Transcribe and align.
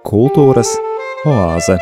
Kultūras 0.00 0.70
oāze. 1.28 1.76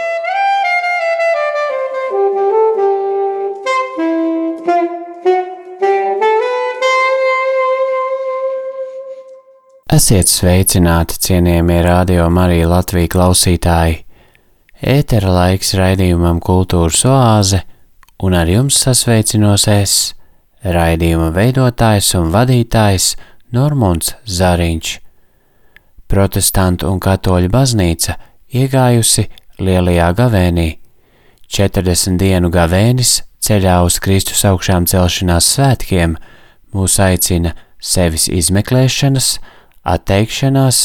Esiet 9.94 10.26
sveicināti, 10.26 11.14
cienījamie 11.22 11.82
radio 11.86 12.26
Marija 12.26 12.66
Latvija 12.66 13.06
klausītāji! 13.14 14.02
Ētera 14.82 15.30
laiks 15.30 15.78
raidījumam 15.78 16.42
Kultūras 16.42 17.06
oāze, 17.06 17.62
un 18.26 18.34
ar 18.34 18.50
jums 18.50 18.82
sasveicinos 18.82 19.70
es, 19.70 20.17
raidījuma 20.64 21.30
veidotājs 21.34 22.14
un 22.18 22.32
vadītājs 22.34 23.12
Normunds 23.54 24.14
Zariņš. 24.26 24.96
Protestantu 26.08 26.88
un 26.88 27.00
katoļu 27.00 27.50
baznīca 27.52 28.16
iegājusi 28.48 29.28
lielajā 29.60 30.08
gavēnī, 30.18 30.68
40 31.48 32.18
dienu 32.20 32.50
gavēnis 32.52 33.18
ceļā 33.44 33.78
uz 33.86 33.98
Kristus 34.02 34.44
augšām 34.48 34.86
celšanās 34.90 35.52
svētkiem 35.54 36.16
mūs 36.74 36.98
aicina 37.00 37.54
sevis 37.80 38.28
izmeklēšanas, 38.28 39.36
atteikšanās, 39.88 40.80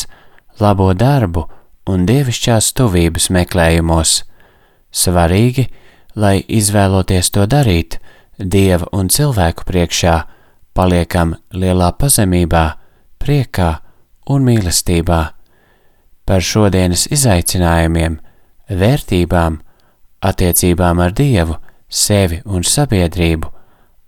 labo 0.62 0.91
darbu 0.93 1.48
un 1.90 2.05
dievišķās 2.07 2.71
tuvības 2.77 3.29
meklējumos. 3.34 4.21
Svarīgi, 4.93 5.67
lai 6.15 6.37
izvēloties 6.48 7.31
to 7.34 7.48
darīt, 7.49 7.98
dieva 8.37 8.87
un 8.93 9.09
cilvēku 9.09 9.65
priekšā, 9.67 10.15
paliekam 10.73 11.35
lielā 11.53 11.91
pazemībā, 11.97 12.65
priekā 13.21 13.69
un 14.29 14.45
mīlestībā. 14.47 15.21
Par 16.23 16.41
šodienas 16.41 17.05
izaicinājumiem, 17.12 18.17
vērtībām, 18.70 19.59
attiecībām 20.23 21.01
ar 21.03 21.13
Dievu, 21.15 21.59
sevi 21.90 22.41
un 22.45 22.63
sabiedrību, 22.63 23.49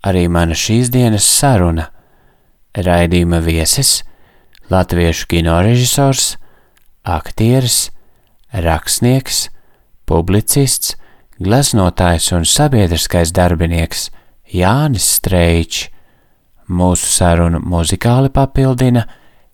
arī 0.07 0.27
mana 0.31 0.55
šīs 0.55 0.91
dienas 0.93 1.27
saruna. 1.27 1.89
Raidījuma 2.75 3.39
viesis 3.43 4.01
latviešu 4.71 5.27
kinorežisors, 5.31 6.35
aktieris, 7.05 7.91
rakstnieks, 8.51 9.49
publicists, 10.09 10.95
gleznotājs 11.39 12.31
un 12.35 12.45
sabiedriskais 12.47 13.33
darbinieks 13.35 14.09
Jānis 14.53 15.07
Streičs. 15.17 15.89
Mūsu 16.65 17.05
sarunu 17.05 17.59
muzikāli 17.61 18.31
papildina 18.33 19.03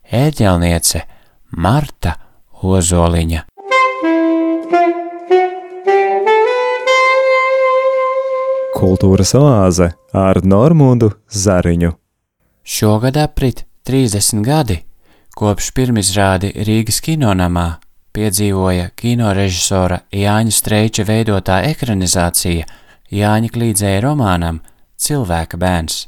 ēģelniece 0.08 1.02
Marta 1.60 2.14
Ozoliņa. 2.64 3.42
Kultūras 8.78 9.36
oāze 9.38 9.92
ar 10.16 10.40
Normūdu 10.42 11.12
Zariņu. 11.28 11.92
Šogad 12.64 13.20
aprit 13.20 13.66
30 13.90 14.42
gadi 14.46 14.80
Kopš 15.32 15.70
pirmizrādi 15.76 16.52
Rīgas 16.68 17.00
kinonamā 17.04 17.80
piedzīvoja 18.16 18.92
kinorežisora 18.98 20.02
Jāņa 20.16 20.54
Streiča 20.56 21.06
veidotā 21.08 21.62
ekranizācija 21.70 22.68
Jāņa 23.12 23.52
Klīdzēja 23.54 24.04
romānam 24.06 24.62
Cilvēka 25.02 25.60
bērns. 25.60 26.06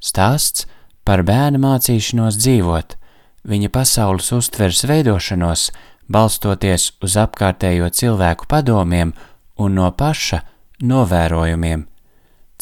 Stāsts 0.00 0.66
par 1.06 1.24
bērna 1.26 1.60
mācīšanos 1.62 2.38
dzīvot, 2.40 2.96
viņa 3.46 3.72
pasaules 3.74 4.30
uztveres 4.36 4.84
veidošanos, 4.88 5.70
balstoties 6.12 6.92
uz 7.02 7.16
apkārtējo 7.18 7.90
cilvēku 7.90 8.48
padomiem 8.50 9.14
un 9.58 9.78
no 9.80 9.90
paša 9.90 10.42
novērojumiem. 10.82 11.86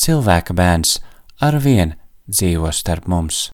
Cilvēka 0.01 0.57
bērns 0.57 0.99
ar 1.43 1.61
vien 1.63 1.97
dzīvo 2.31 2.73
starp 2.73 3.11
mums. 3.11 3.49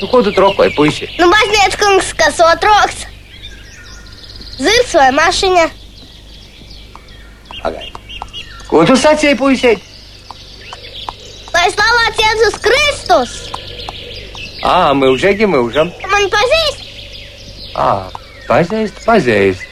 Nu, 0.00 0.08
ko 0.12 0.22
tu 0.22 0.32
trokoji, 0.36 0.74
puisi? 0.76 1.08
Nu, 1.18 1.28
baznīcas 1.32 1.78
kungs, 1.80 2.12
kas 2.18 2.40
otrs? 2.44 3.04
Zirgs 4.60 4.94
vai 4.96 5.10
mašīna? 5.16 5.66
Pagaidi. 7.62 7.92
Ko 8.68 8.82
tu 8.88 8.96
sacīji, 8.98 9.36
puisi? 9.38 9.74
Lai 11.54 11.68
slavēts 11.72 12.22
Jēzus 12.24 12.58
Kristus! 12.64 13.36
Ā, 14.66 14.92
mūžīgi 14.98 15.46
mūžam. 15.48 15.92
Tu 16.00 16.10
mani 16.10 16.28
pazīst? 16.32 16.82
Ā, 17.78 17.90
pazīst, 18.48 19.00
pazīst. 19.06 19.62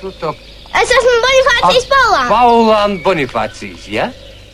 Tu 0.00 0.10
to 0.22 0.32
Es 0.72 0.88
esmu 0.88 1.12
Bonifācijas 1.22 1.84
Paulā. 1.90 2.22
Paulāna 2.30 3.00
Bonifācijas, 3.04 3.84
ja? 3.92 4.06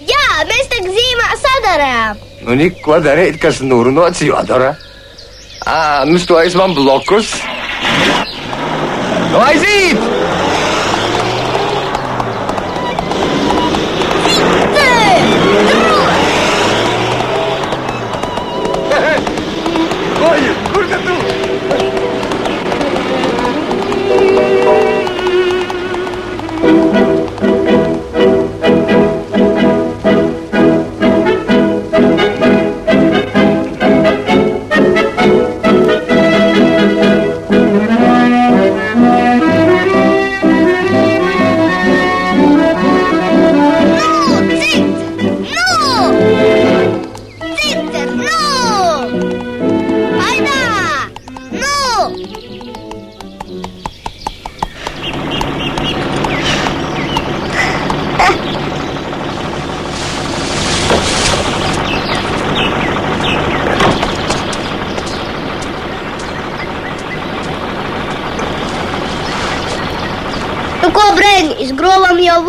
Jā, 0.08 0.24
mēs 0.48 0.66
tā 0.72 0.80
zīmē 0.82 1.28
sadarējām. 1.44 2.22
Nu, 2.42 2.56
neko 2.58 2.98
darīt, 3.04 3.38
kas 3.42 3.60
nurunāts 3.62 4.20
jādara. 4.26 4.74
Ā, 5.68 6.04
nu, 6.08 6.16
stojas 6.16 6.54
man 6.56 6.72
blokus. 6.72 7.34
Nu, 9.28 9.40
aiziet! 9.44 10.00
Oi, 10.00 10.07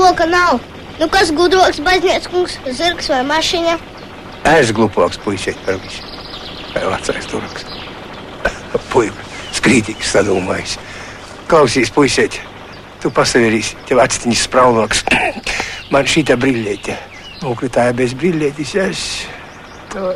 voka 0.09 0.25
nav. 0.25 0.59
Nu, 0.99 1.07
kas 1.07 1.31
gudroks, 1.31 1.79
baznīcas 1.85 2.27
kungs, 2.31 2.57
zirgs 2.75 3.09
vai 3.11 3.21
mašīna? 3.27 3.77
Es 4.49 4.71
glupāks 4.75 5.19
puisis 5.21 5.57
par 5.65 5.77
visu. 5.83 6.03
Vai 6.73 6.83
vecais 6.89 7.27
turks. 7.29 7.65
Puika, 8.91 9.27
skrītīgs 9.55 10.11
sadomājis. 10.15 10.77
Klausīs, 11.50 11.91
puisit, 11.94 12.39
tu 13.03 13.11
pasaverīsi, 13.13 13.77
tev 13.89 14.01
atstiņas 14.03 14.45
sprauloks. 14.50 15.06
Man 15.94 16.09
šīta 16.09 16.38
brillēte. 16.41 16.97
Nokritāja 17.44 17.95
bez 17.95 18.15
brillētis, 18.17 18.75
es... 18.81 19.03
To... 19.94 20.13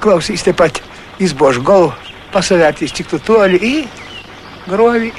Klausīs, 0.00 0.42
tepat 0.46 0.80
izbošu 1.20 1.62
galvu, 1.64 1.92
pasavērtīs, 2.32 2.96
cik 2.96 3.12
tu 3.12 3.20
toļi 3.28 3.60
i 3.60 3.74
grovi. 4.68 5.12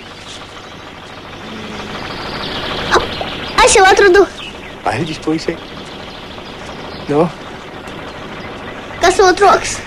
Es 3.72 3.78
jau 3.78 3.86
atradu, 3.88 4.26
Paļģis, 4.84 5.20
puisit. 5.24 5.62
Nu, 7.08 7.22
kas 9.00 9.20
otrs, 9.24 9.78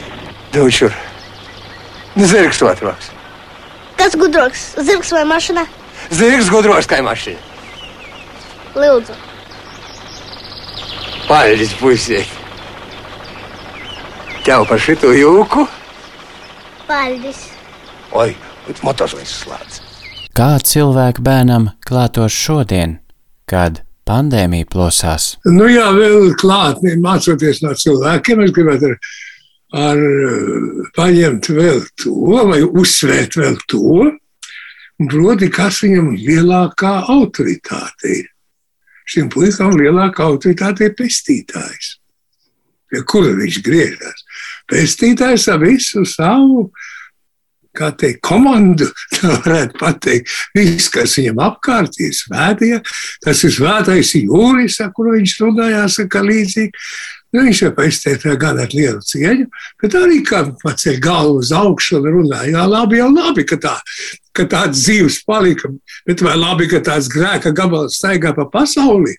dod 0.54 0.72
šur. 0.72 0.94
Nu, 2.16 2.24
zirgs 2.30 2.62
otrāks. 2.64 3.10
kas 3.98 4.16
gudroks, 4.16 4.62
zirgs 4.88 5.12
vai 5.12 5.26
mašīna. 5.28 5.66
Zirgs 6.16 6.48
gudros 6.48 6.88
kā 6.88 7.02
mašīna. 7.04 7.36
Lūdzu, 8.72 9.18
Paļģis, 11.28 11.76
puisit. 11.76 12.34
Tev 14.48 14.64
par 14.72 14.80
šito 14.80 15.12
jūku 15.12 15.68
paldies. 16.88 17.50
Oi, 18.16 18.32
motors 18.80 19.12
vai 19.12 19.28
slēdz. 19.28 19.80
Kā 20.32 20.54
cilvēku 20.72 21.20
bērnam 21.20 21.74
klātos 21.84 22.32
šodien, 22.32 23.02
kad 23.50 23.82
pandēmija 24.08 24.68
plosās? 24.72 25.34
Nu 25.46 25.68
jā, 25.70 25.86
vēl 25.96 26.34
klāt, 26.40 26.82
mācoties 27.00 27.62
no 27.64 27.74
cilvēkiem, 27.78 28.44
es 28.44 28.52
gribētu 28.56 28.90
ar, 28.90 28.98
ar 29.86 30.04
paņemt 30.96 31.50
vēl 31.56 31.82
to, 32.02 32.14
vai 32.50 32.60
uzsvērt 32.64 33.38
vēl 33.40 33.58
to, 33.70 34.04
proti, 35.10 35.50
kas 35.52 35.82
viņam 35.84 36.14
lielākā 36.14 36.94
autoritāte 37.14 38.14
ir. 38.20 38.30
Šim 39.04 39.28
puikam 39.32 39.74
lielākā 39.76 40.24
autoritāte 40.24 40.88
ir 40.88 40.96
pestītājs. 40.96 41.98
Pie 42.88 43.02
kura 43.08 43.34
viņš 43.36 43.60
griežas? 43.64 44.22
Pestītājs 44.70 45.48
ar 45.52 45.60
visu 45.60 46.04
savu 46.08 46.70
kā 47.76 47.90
teikt, 47.98 48.22
komandu, 48.26 48.88
tā 49.14 49.34
varētu 49.38 49.80
pateikt. 49.80 50.32
Viss, 50.56 50.90
kas 50.92 51.16
viņam 51.18 51.42
apkārt 51.48 51.98
ir 52.02 52.14
svētie, 52.16 52.78
tas 53.24 53.42
ir 53.46 53.54
svētais 53.54 54.14
jūris, 54.18 54.80
ar 54.84 54.94
kuru 54.96 55.18
viņš 55.18 55.36
runājās, 55.42 56.00
ka 56.10 56.24
līdzīgi. 56.24 56.86
Nu, 57.34 57.42
viņš 57.42 57.60
jau 57.64 57.72
paizteica 57.74 58.36
gan 58.38 58.60
ar 58.62 58.70
lielu 58.70 59.00
cieņu, 59.02 59.48
bet 59.82 59.94
arī 59.98 60.20
kā 60.26 60.44
paceļ 60.60 61.00
galvu 61.02 61.40
uz 61.42 61.50
augšu 61.50 61.96
un 61.98 62.04
runāja, 62.14 62.52
jā, 62.52 62.66
labi, 62.70 63.00
jau 63.00 63.08
labi, 63.10 63.42
ka 63.50 63.58
tā, 63.58 63.72
ka 64.38 64.46
tāds 64.52 64.84
dzīves 64.84 65.16
palika, 65.26 65.72
bet 66.06 66.22
vai 66.22 66.36
labi, 66.38 66.68
ka 66.70 66.78
tāds 66.86 67.10
grēka 67.10 67.50
gabals 67.56 67.98
staigā 67.98 68.30
pa 68.36 68.46
pasauli. 68.52 69.16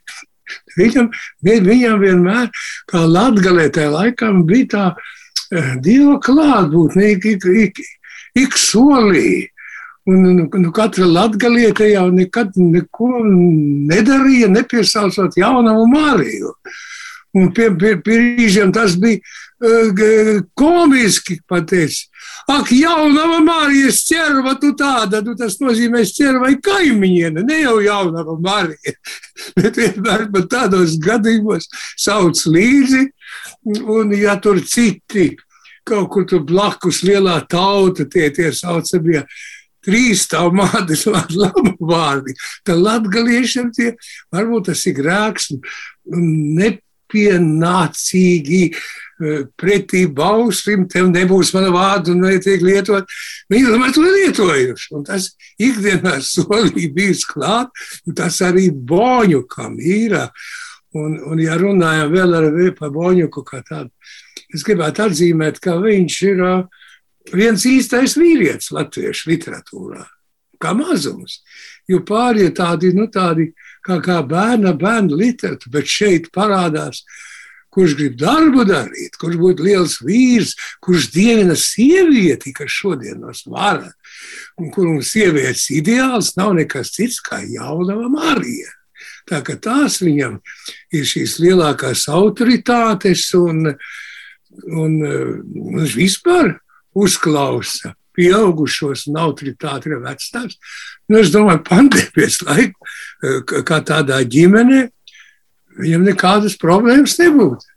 Viņam, 0.77 1.09
viņam 1.43 1.99
vienmēr, 1.99 2.47
kā 2.87 3.03
latgalē 3.03 3.67
tajā 3.75 3.91
laikam, 3.91 4.45
bija 4.47 4.71
tā 4.71 4.85
uh, 4.93 5.75
dieva 5.83 6.15
klātbūtne, 6.23 7.11
ik, 7.15 7.25
ik, 7.35 7.45
ik, 7.65 7.81
ik 8.35 8.57
solī. 8.59 9.49
Un, 10.05 10.21
nu, 10.21 10.49
nu, 10.51 10.71
katra 10.71 11.05
latgalieta 11.09 11.87
jau 11.89 12.09
nekad 12.13 12.53
neko 12.61 13.23
nedarīja, 13.89 14.51
nepiesaucot 14.53 15.33
jaunamu 15.39 15.87
Mariju. 15.89 16.51
Un 17.35 17.49
pie, 17.51 17.71
pie, 17.75 17.95
pie 17.99 18.19
brīžiem 18.37 18.69
tas 18.75 18.93
bija 19.01 19.17
uh, 19.19 20.43
komiski 20.53 21.39
pateicis. 21.49 22.05
Ak, 22.45 22.69
jaunava 22.69 23.39
Marijas 23.41 24.03
ķerva, 24.05 24.53
tu 24.61 24.75
tāda, 24.77 25.23
nu 25.25 25.33
tas 25.39 25.57
nozīmē 25.57 26.03
ķerva 26.05 26.51
kaimiņiene, 26.63 27.41
ne 27.41 27.57
jau 27.63 27.79
jaunava 27.81 28.37
Marija. 28.45 28.93
Bet 29.57 29.81
vienmēr 29.81 30.27
pat 30.35 30.51
tādos 30.53 30.99
gadījumos 31.01 31.65
sauc 31.97 32.45
līdzi, 32.45 33.07
un 33.89 34.13
ja 34.13 34.37
tur 34.37 34.61
citi 34.61 35.31
kaut 35.85 36.09
kur 36.13 36.25
tur 36.29 36.41
blakus 36.45 37.03
lielā 37.05 37.39
tauta, 37.49 38.05
tie, 38.09 38.29
tie 38.33 38.51
saucamie 38.55 39.25
trīs 39.85 40.25
tā 40.31 40.41
mādes 40.53 41.05
labu 41.11 41.75
vārdi. 41.79 42.33
Tad 42.65 42.77
latgaliešiem 42.81 43.71
tie 43.75 43.89
varbūt 44.33 44.63
tas 44.71 44.81
ir 44.89 44.95
grēks 44.97 45.43
nepienācīgi 46.05 48.63
pretī 49.55 50.01
bauslim, 50.11 50.89
tev 50.91 51.07
nebūs 51.13 51.53
mana 51.55 51.69
vārda 51.71 52.11
un 52.11 52.19
netiek 52.25 52.61
lietot. 52.65 53.05
Viņi 53.51 53.65
tomēr 53.69 53.91
to 53.95 54.01
lietojuši. 54.03 54.87
Un 54.97 55.01
tas 55.07 55.23
ikdienā 55.61 56.13
solī 56.33 56.85
bijis 56.93 57.23
klāt, 57.29 57.67
un 58.05 58.11
tas 58.17 58.35
arī 58.45 58.65
boņukam 58.71 59.73
ir. 59.79 60.11
Un, 60.95 61.19
un 61.27 61.37
ja 61.43 61.57
runājam 61.59 62.11
vēl 62.11 62.31
ar 62.37 62.45
par 62.77 62.89
boņuku 62.95 63.41
kā 63.43 63.59
tādu, 63.67 63.89
es 64.53 64.65
gribētu 64.65 65.05
atzīmēt, 65.07 65.61
ka 65.63 65.77
viņš 65.81 66.17
ir 66.29 66.43
viens 67.33 67.65
īstais 67.65 68.17
vīrietis 68.19 68.73
latviešu 68.75 69.31
literatūrā. 69.31 70.03
Kā 70.61 70.73
mazums. 70.77 71.41
Jo 71.89 72.01
pārējie 72.05 72.51
tādi, 72.57 72.91
nu, 72.95 73.07
tādi 73.11 73.51
kā, 73.85 73.99
kā 74.01 74.21
bērna, 74.25 74.73
bērna 74.77 75.17
literatūra, 75.19 75.73
bet 75.77 75.91
šeit 75.91 76.29
parādās, 76.33 77.03
kurš 77.75 77.97
grib 77.99 78.15
darbu 78.17 78.63
darīt, 78.65 79.17
kurš 79.19 79.35
būtu 79.41 79.65
liels 79.67 79.97
vīrs, 80.05 80.53
kurš 80.83 81.09
dievina 81.13 81.57
sievieti, 81.59 82.53
kas 82.55 82.71
šodienos 82.71 83.43
vara, 83.51 83.91
un 84.57 84.71
kur 84.71 84.87
mums 84.87 85.11
sievietes 85.11 85.67
ideāls 85.75 86.33
nav 86.39 86.55
nekas 86.55 86.93
cits 86.95 87.19
kā 87.25 87.41
jaunava 87.43 88.07
Marija. 88.13 88.71
Tā 89.27 89.41
kā 89.43 89.57
tās 89.59 89.99
viņam 90.05 90.39
ir 90.95 91.05
šīs 91.09 91.35
lielākās 91.43 92.05
autoritātes 92.13 93.27
un, 93.37 93.73
uh, 93.73 93.93
un 94.71 94.97
viņš 95.03 95.93
eh, 95.93 95.99
vispār 95.99 96.55
uzklausa 96.95 97.93
pieaugušos 98.15 99.07
un 99.11 99.19
autoritāti 99.19 99.91
ir 99.91 100.01
vecāks. 100.03 100.57
Nu, 101.11 101.19
es 101.19 101.31
domāju, 101.33 101.63
pandēmijas 101.67 102.41
laiku, 102.47 102.91
eh, 103.23 103.41
kā 103.67 103.81
tādā 103.85 104.21
ģimenē, 104.23 104.85
viņam 105.81 106.05
nekādas 106.07 106.55
problēmas 106.61 107.17
nebūtu. 107.19 107.73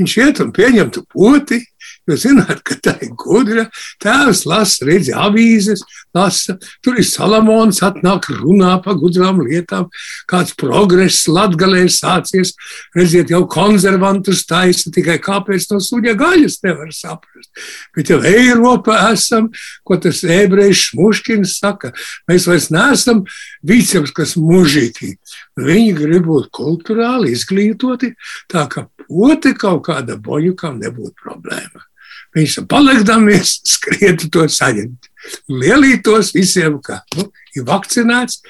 Viņš 0.00 0.16
iet 0.22 0.40
un 0.40 0.52
pieņemtu 0.56 1.04
poti, 1.12 1.60
Jūs 2.10 2.24
zināt, 2.24 2.64
ka 2.66 2.74
tā 2.82 2.96
ir 3.04 3.12
gudra. 3.14 3.68
Tēvs 4.02 4.42
lasa, 4.50 4.86
redz, 4.88 5.12
avīzes, 5.14 5.84
lasa. 6.16 6.56
Tur 6.82 6.96
ir 6.98 7.06
Salamons, 7.06 7.78
atnāk 7.86 8.26
runā 8.40 8.72
par 8.82 8.96
gudrām 8.98 9.38
lietām. 9.46 9.86
Kāds 10.30 10.56
progress 10.58 11.28
latgalē 11.30 11.84
ir 11.86 11.92
sācies. 11.94 12.56
Redziet, 12.96 13.30
jau 13.30 13.44
konservantus 13.50 14.42
taisa, 14.50 14.90
tikai 14.94 15.20
kāpēc 15.22 15.68
no 15.70 15.78
suņa 15.82 16.16
gaļas 16.18 16.58
nevar 16.66 16.90
saprast. 16.96 17.62
Bet 17.94 18.10
jau 18.10 18.18
Eiropā 18.26 18.98
esam, 19.12 19.52
ko 19.86 20.00
tas 20.02 20.24
ebrejs 20.26 20.88
Šmuškins 20.88 21.54
saka, 21.62 21.92
mēs 22.26 22.48
vairs 22.50 22.72
neesam 22.74 23.22
vicams, 23.62 24.10
kas 24.16 24.34
mužīgi. 24.40 25.14
Viņi 25.60 25.94
grib 26.02 26.26
būt 26.26 26.50
kulturāli 26.50 27.36
izglītoti, 27.36 28.10
tā 28.50 28.66
ka 28.72 28.88
poti 29.06 29.54
kaut 29.54 29.86
kāda 29.86 30.18
boņukam 30.18 30.82
nebūtu 30.82 31.14
problēma. 31.22 31.86
Viņš 32.32 32.62
palikdamies, 32.70 33.58
skrietu 33.68 34.30
to 34.32 34.46
saņemt. 34.48 35.08
Lielītos 35.52 36.32
visiem, 36.34 36.78
ka 36.82 37.02
nu, 37.16 37.28
ir 37.54 37.66
vakcinēts, 37.68 38.40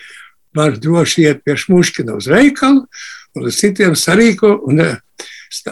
var 0.56 0.76
droši 0.79 1.26
iet 1.26 1.43
pie 1.44 1.56
Šmuškina 1.58 2.14
uz 2.17 2.29
veikalu 2.31 2.84
un 3.37 3.49
uz 3.49 3.58
citiem 3.58 3.96
sarīko 3.99 4.55
un 4.69 4.84
eh, 4.84 4.96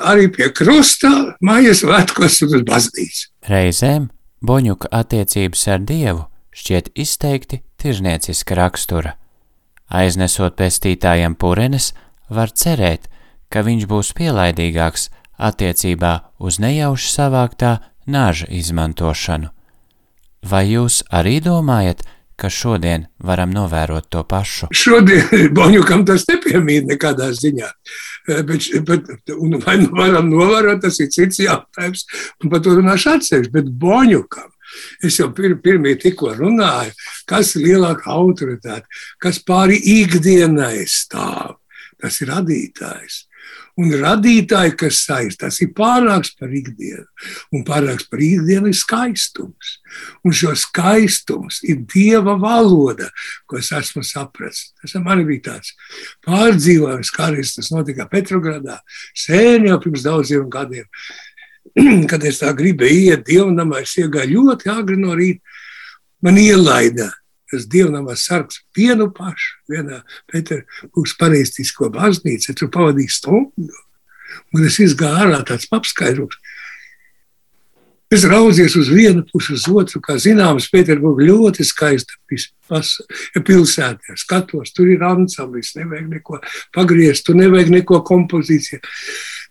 arī 0.01 0.31
pie 0.33 0.51
krusta 0.57 1.11
mājas 1.45 1.85
vētkos 1.87 2.41
un 2.47 2.57
uz 2.59 2.67
baznīcu. 2.69 3.29
Reizēm 3.49 4.09
Boņuka 4.41 4.89
attiecības 4.97 5.67
ar 5.69 5.83
Dievu 5.85 6.25
šķiet 6.57 6.93
izteikti 6.99 7.61
tirznieciska 7.81 8.57
rakstura. 8.57 9.15
Aiznesot 9.91 10.57
pestītājiem 10.57 11.35
purenes, 11.37 11.93
var 12.31 12.53
cerēt, 12.55 13.09
ka 13.51 13.65
viņš 13.67 13.87
būs 13.91 14.13
pielaidīgāks 14.17 15.09
attiecībā 15.41 16.13
uz 16.39 16.61
nejauši 16.63 17.11
savāktā 17.11 17.73
nāža 18.11 18.49
izmantošanu. 18.51 19.51
Vai 20.51 20.65
jūs 20.71 21.03
arī 21.13 21.39
domājat, 21.45 22.03
ka 22.41 22.49
šodien 22.49 23.05
varam 23.21 23.51
novērot 23.53 24.09
to 24.09 24.23
pašu? 24.25 24.71
Šodien 24.73 25.51
Boņukam 25.57 26.07
tas 26.09 26.25
nepiemīt 26.31 26.89
nekādā 26.89 27.29
ziņā. 27.37 27.69
Eh, 28.31 28.41
bet, 28.49 28.71
bet, 28.89 29.11
vai 29.67 29.77
nu 29.83 29.91
varam 29.97 30.31
novērot, 30.33 30.81
tas 30.87 31.01
ir 31.05 31.11
cits 31.13 31.43
jautājums, 31.45 32.07
un 32.41 32.53
par 32.53 32.65
to 32.65 32.79
runāšu 32.79 33.15
atsevišķi. 33.17 33.55
Bet 33.59 33.71
Boņukam 33.85 34.49
Es 35.03 35.17
jau 35.19 35.31
pir, 35.35 35.57
pirmie 35.59 35.97
tikko 35.99 36.35
runāju, 36.39 36.93
kas 37.27 37.57
ir 37.59 37.65
lielāka 37.65 38.13
autoritāte, 38.15 38.87
kas 39.19 39.41
pāri 39.43 39.81
ikdienai 39.99 40.85
stāv. 40.87 41.57
Tas 42.01 42.21
ir 42.23 42.31
radītājs 42.31 43.25
un 43.81 43.93
radītāji, 44.03 44.75
kas 44.79 45.01
saist. 45.07 45.41
Tas 45.41 45.61
ir 45.65 45.73
pārāks 45.77 46.35
par 46.39 46.53
ikdienu. 46.55 47.07
Un 47.55 47.65
pārāks 47.67 48.07
par 48.11 48.23
ikdienu 48.25 48.71
ir 48.71 48.77
skaistums. 48.77 49.77
Un 50.27 50.35
šo 50.37 50.53
skaistums 50.59 51.63
ir 51.67 51.81
dieva 51.91 52.37
valoda, 52.41 53.09
ko 53.49 53.61
es 53.61 53.73
esmu 53.77 54.05
sapratis. 54.07 54.71
Tas 54.83 54.97
man 55.01 55.25
bija 55.29 55.47
tāds 55.51 55.75
pārdzīvojums, 56.27 57.13
kā 57.15 57.31
arī 57.31 57.47
tas 57.47 57.73
notika 57.75 58.09
Petrogradā, 58.11 58.81
sen 59.17 59.69
jau 59.71 59.81
pirms 59.83 60.07
daudziem 60.07 60.51
gadiem. 60.53 60.89
Kad 62.11 62.25
es 62.27 62.41
tā 62.43 62.53
gribēju 62.57 63.15
iet 63.15 63.27
dievnamā, 63.29 63.85
es 63.85 63.97
iegāju 64.01 64.47
ļoti 64.49 64.71
agri 64.73 65.01
no 65.01 65.17
rīta. 65.17 65.59
Man 66.21 66.37
ielaida 66.37 67.09
tas 67.51 67.67
dievnamās 67.71 68.25
sargs 68.29 68.63
vienu 68.77 69.11
pašu, 69.15 69.57
vienā 69.71 70.03
Pēterburgas 70.31 71.17
pareistisko 71.21 71.91
baznīcu, 71.95 72.55
tur 72.57 72.71
pavadīju 72.73 73.15
stundu, 73.15 73.83
un 74.55 74.67
es 74.67 74.79
izgāju 74.83 75.27
ārā 75.27 75.43
tāds 75.47 75.69
apskaidrums. 75.75 76.39
Es 78.11 78.25
raudzies 78.27 78.75
uz 78.75 78.89
vienu 78.91 79.23
pusi, 79.29 79.55
uz 79.55 79.69
otru. 79.71 80.01
Kā 80.03 80.17
zināms, 80.19 80.67
Pēterburgā 80.73 81.29
ļoti 81.29 81.63
skaista 81.63 82.17
pilsēta. 83.47 84.17
Skatos, 84.19 84.73
tur 84.75 84.91
ir 84.91 85.05
ansamblis, 85.07 85.77
nevajag 85.79 86.09
neko 86.17 86.41
pagriezt, 86.75 87.29
tur 87.29 87.39
nevajag 87.39 87.71
neko 87.77 88.01
kompozīciju. 88.09 88.83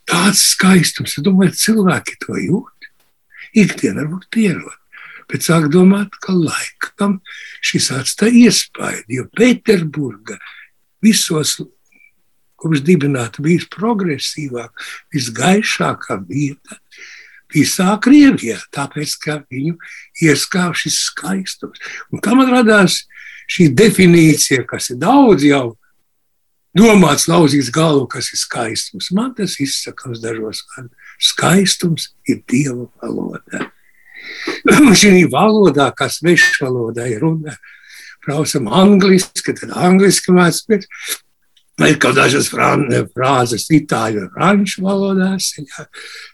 Tāds 0.10 0.44
skaistums, 0.58 1.15
es 1.15 1.24
domāju, 1.24 1.56
cilvēki 1.56 2.20
to 2.25 2.36
jūt. 2.36 2.89
Ikdiena 3.63 4.03
varbūt 4.03 4.27
pierod. 4.34 4.75
Bet 5.29 5.45
sāk 5.45 5.67
domāt, 5.74 6.15
ka 6.24 6.33
laikam 6.33 7.19
šis 7.65 7.91
atstāja 7.93 8.50
iespaidu, 8.50 9.19
jo 9.19 9.27
Pēterburga 9.38 10.39
visos 11.05 11.59
kopš 12.59 12.83
dibināta 12.83 13.43
bijis 13.43 13.67
progresīvāk, 13.71 14.74
visgaišākā 15.15 16.19
vieta 16.27 16.79
visā 17.53 17.93
Krievijā, 18.03 18.59
tāpēc, 18.75 19.15
ka 19.24 19.39
viņu 19.50 19.77
ieskāva 20.25 20.75
šis 20.77 21.00
skaistums. 21.07 21.81
Un 22.13 22.21
kā 22.24 22.36
man 22.38 22.51
radās 22.53 23.03
šī 23.50 23.71
definīcija, 23.74 24.67
kas 24.69 24.91
ir 24.93 25.00
daudz 25.01 25.45
jau 25.48 25.63
domāts, 26.77 27.29
lauzīts 27.31 27.71
galvu, 27.74 28.05
kas 28.12 28.29
ir 28.33 28.41
skaistums. 28.41 29.09
Man 29.15 29.33
tas 29.38 29.57
izsakās 29.62 30.21
dažos 30.21 30.65
vārdos. 30.69 30.95
Skaistums 31.19 32.13
ir 32.29 32.43
Dieva 32.48 32.86
valoda. 33.01 33.65
Šī 35.00 35.25
valodā, 35.31 35.89
kas 35.95 36.19
svešu 36.19 36.65
valodā 36.65 37.07
ir 37.09 37.24
runa, 37.24 37.55
prasam 38.25 38.69
angliski, 38.74 39.55
tad 39.57 39.74
angliski 39.77 40.36
mācīt. 40.36 40.88
Ir 41.79 41.95
kaut 42.01 42.17
dažas 42.17 42.50
frāzes 42.51 43.69
itāļu, 43.71 44.27
franču 44.36 44.83
valodā, 44.83 45.31
seļā, 45.39 45.86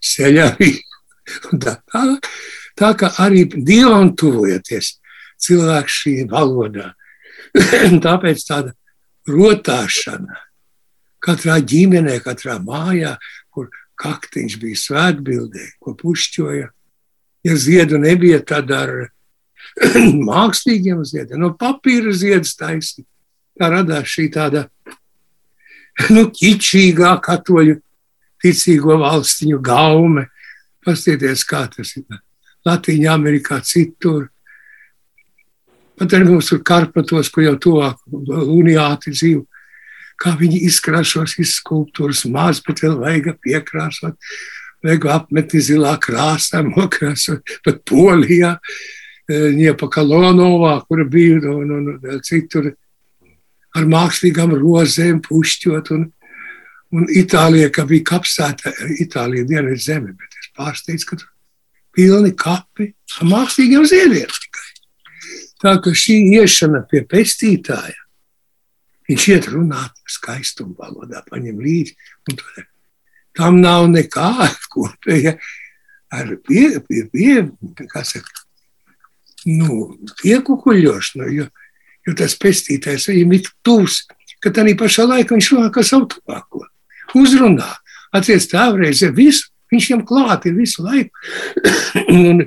seļā. 0.01 0.47
Tā, 1.61 1.75
tā, 1.91 2.05
tā 2.77 2.89
kā 2.97 3.11
arī 3.21 3.43
dievam 3.53 4.11
tuvojoties, 4.17 4.95
cilvēks 5.45 5.99
šī 6.01 6.15
valodā. 6.31 6.91
Tāpēc 8.05 8.41
tāda 8.47 8.73
rotāšana 9.29 10.41
katrā 11.25 11.59
ģimenē, 11.61 12.19
katrā 12.25 12.57
mājā, 12.61 13.15
kur 13.53 13.69
kaktiņš 14.01 14.57
bija 14.61 14.81
svētbildē, 14.81 15.67
ko 15.81 15.95
pušķoja. 15.99 16.69
Ja 17.45 17.55
ziedu 17.61 17.99
nebija, 18.01 18.39
tad 18.41 18.71
ar 18.73 18.93
mākslīgiem 20.29 21.03
ziediem, 21.05 21.39
no 21.41 21.51
papīra 21.59 22.13
ziedas 22.15 22.55
taisni. 22.57 23.05
Tā 23.55 23.69
radās 23.71 24.09
šī 24.11 24.27
tāda 24.33 24.65
nu, 26.11 26.25
ķičīgā 26.35 27.13
katoļu 27.23 27.77
ticīgo 28.43 28.97
valstiņu 29.01 29.59
gaume. 29.63 30.27
Pastieties, 30.85 31.45
kā 31.47 31.63
tas 31.71 31.95
ir 31.97 32.05
Latvijā, 32.65 33.15
Amerikā, 33.15 33.61
citur. 33.65 34.27
Pat 35.95 36.13
arī 36.13 36.27
mums 36.27 36.51
tur 36.51 36.59
Karpatos, 36.65 37.31
kur 37.31 37.45
jau 37.45 37.55
tuvāk 37.61 38.01
uniāti 38.11 39.13
dzīvo, 39.15 39.45
kā 40.21 40.35
viņi 40.39 40.65
izkrāšos, 40.67 41.37
izskulptūras 41.41 42.25
maz, 42.31 42.59
bet 42.65 42.83
vēl 42.83 42.99
vajag 42.99 43.31
piekrāsot, 43.43 44.17
vajag 44.85 45.07
apmeti 45.11 45.61
zilā 45.63 45.95
krāsā, 46.01 46.61
nokrāsot, 46.65 47.57
pat 47.65 47.81
Polijā, 47.89 48.55
Ņepakalonovā, 49.25 50.75
kur 50.85 50.99
bija 51.09 51.39
un, 51.49 51.71
un, 51.73 51.87
un 51.97 52.19
citur 52.21 52.67
ar 53.75 53.87
mākslīgām 53.89 54.53
rozēm 54.53 55.23
pušķot 55.25 55.89
un, 55.95 56.03
un 56.93 57.07
Itālija, 57.09 57.71
ka 57.73 57.87
bija 57.89 58.05
kapsēta, 58.11 58.73
Itālija 59.01 59.47
dienvidu 59.49 59.81
zeme, 59.81 60.13
bet 60.13 60.37
es 60.37 60.51
pārsteidzu, 60.55 61.09
ka 61.09 61.17
tur 61.23 61.31
pilni 61.95 62.35
kapi 62.37 62.91
ar 62.93 63.29
mākslīgiem 63.31 63.87
ziediem 63.89 64.29
tikai. 64.29 64.71
Tā 65.63 65.75
ka 65.81 65.95
šī 65.95 66.19
iešana 66.37 66.83
pie 66.91 67.01
pestītāja, 67.09 67.97
viņš 69.09 69.27
iet 69.33 69.49
runāt 69.49 69.97
skaistumu 70.11 70.77
valodā, 70.77 71.23
paņem 71.31 71.61
līdzi. 71.65 71.97
Tam 73.35 73.59
nav 73.61 73.89
nekā 73.91 74.31
kopēja 74.73 75.35
ar 76.15 76.35
pie, 76.47 76.79
pie, 76.87 77.05
pie, 77.11 77.35
saka, 78.07 78.45
nu, 79.45 79.95
piekukuļošanu, 80.21 81.31
jo, 81.33 81.47
jo 82.07 82.15
tas 82.17 82.37
pestītājs 82.39 83.09
viņam 83.11 83.33
ir 83.37 83.49
tūs, 83.65 84.03
ka 84.43 84.53
tā 84.53 84.65
pašā 84.77 85.07
laikā 85.09 85.35
viņš 85.35 85.51
runā 85.55 85.71
kā 85.73 85.83
savu 85.85 86.09
tuvāko. 86.13 86.65
Uzrunā, 87.17 87.71
atcies 88.15 88.49
tā 88.51 88.67
reize 88.75 89.09
visu, 89.15 89.49
viņš 89.71 89.89
viņam 89.89 90.05
klāt 90.07 90.47
ir 90.49 90.55
visu 90.57 90.85
laiku. 90.85 91.11
un, 92.15 92.45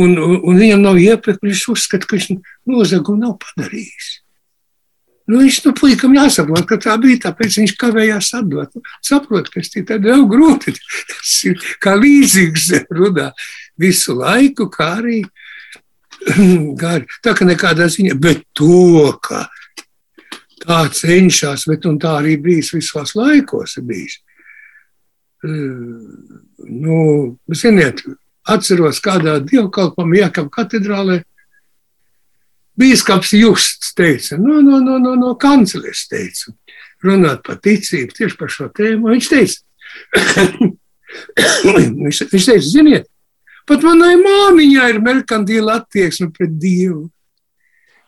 un, 0.00 0.16
un, 0.16 0.36
un 0.40 0.60
viņam 0.60 0.82
nav 0.84 1.00
iepirkts, 1.00 1.44
viņš 1.44 1.66
uzskata, 1.74 2.08
ka 2.08 2.16
viņš 2.16 2.30
noziegumu 2.70 3.24
nav 3.26 3.38
padarījis. 3.44 4.10
Nu, 5.30 5.38
viņš 5.44 5.58
nu, 5.68 5.72
puikam 5.78 6.14
jāsaprot, 6.16 6.64
ka 6.66 6.78
tā 6.82 6.96
bija, 6.98 7.20
tāpēc 7.28 7.60
viņš 7.60 7.74
kavējās 7.78 8.32
atdot. 8.40 8.80
Saprot, 9.06 9.50
ka 9.52 9.62
tas 9.62 9.76
ir 9.78 10.08
jau 10.10 10.24
grūti. 10.30 10.74
Tas 11.10 11.34
ir 11.46 11.60
kā 11.82 11.94
līdzīgs 12.00 12.70
rudā 12.90 13.28
visu 13.78 14.16
laiku, 14.18 14.66
kā 14.72 14.88
arī 14.98 15.20
gari. 16.82 17.06
Tā 17.22 17.36
kā 17.38 17.46
nekādā 17.46 17.86
ziņā, 17.92 18.16
bet 18.18 18.42
to, 18.58 19.12
ka 19.22 19.44
tā 20.64 20.80
cenšas, 20.98 21.68
bet 21.70 21.86
tā 22.02 22.16
arī 22.18 22.34
bijis 22.42 22.74
visos 22.74 23.14
laikos. 23.14 23.78
Bijis. 23.86 24.18
Nu, 26.66 26.98
ziniet, 27.54 28.02
Atceros, 28.50 28.98
kādā 29.04 29.38
dievkalpam 29.44 30.10
Jākam 30.16 30.50
katedrālē 30.52 31.20
bīskaps 32.78 33.32
Justs 33.36 33.94
teica, 33.96 34.38
no, 34.40 34.60
no, 34.64 34.80
no, 34.82 34.98
no, 35.02 35.14
no 35.18 35.34
kanclers 35.40 36.06
teica, 36.10 36.54
runāt 37.04 37.42
par 37.46 37.60
ticību 37.64 38.16
tieši 38.16 38.38
par 38.38 38.52
šo 38.52 38.68
tēmu. 38.76 39.10
Viņš 39.14 39.30
teica, 39.32 39.56
viņš, 41.66 42.22
viņš 42.32 42.50
teica, 42.52 42.66
ziniet, 42.66 43.08
pat 43.68 43.86
manai 43.86 44.14
māmiņai 44.20 44.92
ir 44.94 45.02
merkantīla 45.04 45.80
attieksme 45.80 46.30
pret 46.36 46.54
Dievu. 46.60 47.08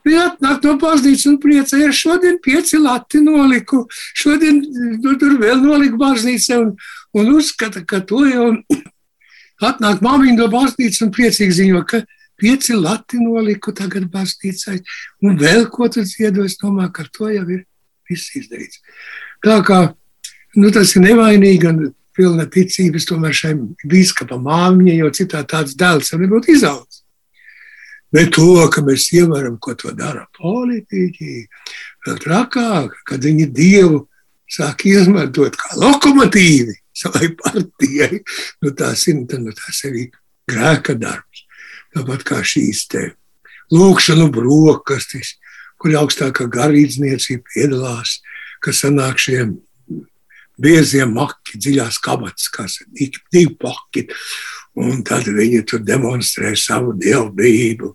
Viņa 0.03 0.23
atnāk 0.33 0.65
no 0.67 0.73
baznīcas 0.83 1.29
un 1.31 1.37
priecājas, 1.43 1.95
šodien 1.95 2.41
pieci 2.43 2.81
lati 2.83 3.21
noliku, 3.23 3.85
šodien 4.19 4.59
nu, 4.99 5.13
tur 5.19 5.37
vēl 5.39 5.63
noliku 5.63 6.01
baznīcā 6.01 6.59
un, 6.59 6.73
un 7.15 7.31
uzskata, 7.37 7.85
ka 7.87 8.03
to 8.07 8.25
jau 8.27 8.49
Atnāk 9.63 10.01
māmiņa 10.03 10.41
no 10.41 10.49
baznīcas 10.51 11.05
un 11.05 11.13
priecīgi 11.15 11.55
ziņo, 11.55 11.83
ka 11.87 12.03
pieci 12.43 12.75
lati 12.75 13.23
noliku 13.23 13.75
tagad 13.77 14.11
baznīcai. 14.11 14.81
Un 15.23 15.39
vēl 15.41 15.69
ko 15.71 15.89
tu 15.93 16.03
dziedo, 16.03 16.45
es 16.49 16.59
domāju, 16.61 16.93
ka 16.93 17.07
ar 17.07 17.11
to 17.15 17.31
jau 17.31 17.47
ir 17.47 17.65
viss 18.11 18.35
izdarīts. 18.39 18.83
Tā 19.43 19.61
kā 19.67 19.83
nu, 20.59 20.71
tas 20.75 20.97
ir 20.97 21.07
nevainīgi 21.07 21.71
un 21.71 21.85
pilna 22.17 22.47
ticības 22.51 23.07
tomēr 23.09 23.37
šai 23.37 23.55
bīskapa 23.89 24.37
māmiņai, 24.43 24.99
jo 25.01 25.13
citā 25.15 25.45
tāds 25.49 25.77
dēls 25.79 26.13
jau 26.13 26.21
nebūtu 26.21 26.53
izaugs. 26.57 27.01
Bet 28.13 28.35
to, 28.37 28.69
ka 28.69 28.83
mēs 28.85 29.07
ievaram, 29.17 29.57
ko 29.57 29.73
to 29.79 29.95
dara 29.97 30.27
politiķi, 30.37 31.47
vēl 32.05 32.19
trakāk, 32.21 32.99
kad 33.09 33.25
viņi 33.25 33.47
Dievu 33.57 34.03
sāk 34.53 34.85
izmantot 34.91 35.57
kā 35.57 35.79
lokomotīvi 35.81 36.77
savai 36.93 37.31
partijai. 37.39 38.21
Nu, 38.61 38.75
tas 38.77 39.07
ir 39.09 39.23
nu, 39.23 39.55
tas 39.57 39.81
arī 39.89 40.11
grēka 40.51 40.99
darbs. 41.01 41.32
Tāpat 41.93 42.25
kā 42.29 42.41
šīs 42.47 42.87
te 42.93 43.03
lūkšanu 43.73 44.29
brokastis, 44.33 45.37
kur 45.81 45.97
augstākā 45.99 46.47
garīdzniecība 46.53 47.55
piedalās, 47.55 48.21
kas 48.63 48.85
sanāk 48.85 49.21
šiem 49.21 49.57
biezie 50.63 51.05
maki, 51.09 51.59
dziļās 51.59 51.99
kabatas, 52.03 52.49
kas 52.53 52.79
ir 52.95 53.17
divi 53.33 53.55
paki. 53.59 54.07
Un 54.79 55.03
tad 55.05 55.27
viņi 55.29 55.65
tur 55.69 55.83
demonstrē 55.85 56.55
savu 56.57 56.95
dievbijību 56.97 57.91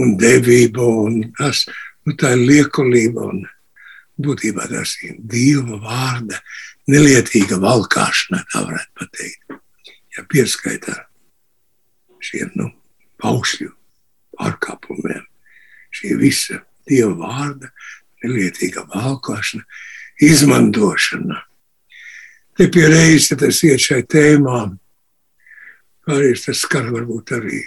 un 0.00 0.14
devību. 0.20 0.88
Un 1.04 1.20
tas, 1.36 1.66
nu, 2.06 2.14
tā 2.16 2.32
ir 2.36 2.46
liekulība 2.48 3.26
un 3.28 3.42
būtībā 4.18 4.68
tas 4.70 4.96
ir 5.06 5.18
Dieva 5.18 5.78
vārda 5.82 6.40
nelietīga 6.90 7.58
valkāšana, 7.62 8.44
tā 8.52 8.64
varētu 8.64 8.94
pateikt. 8.98 9.58
Ja 10.16 10.24
pieskaitā 10.26 10.96
šiem 12.24 12.50
nu, 12.58 12.72
paušļu 13.22 13.70
pārkāpumiem, 14.38 15.24
šī 15.94 16.16
visa 16.20 16.62
Dieva 16.88 17.14
vārda 17.20 17.68
nelietīga 18.24 18.86
valkāšana, 18.88 19.64
izmantošana. 20.24 21.42
Te 22.56 22.66
pie 22.72 22.86
reizes 22.90 23.36
tas 23.38 23.60
iet 23.66 23.82
šai 23.84 24.00
tēmām, 24.08 24.78
arī 26.08 26.32
tas 26.40 26.62
skar 26.64 26.88
varbūt 26.94 27.34
arī 27.36 27.60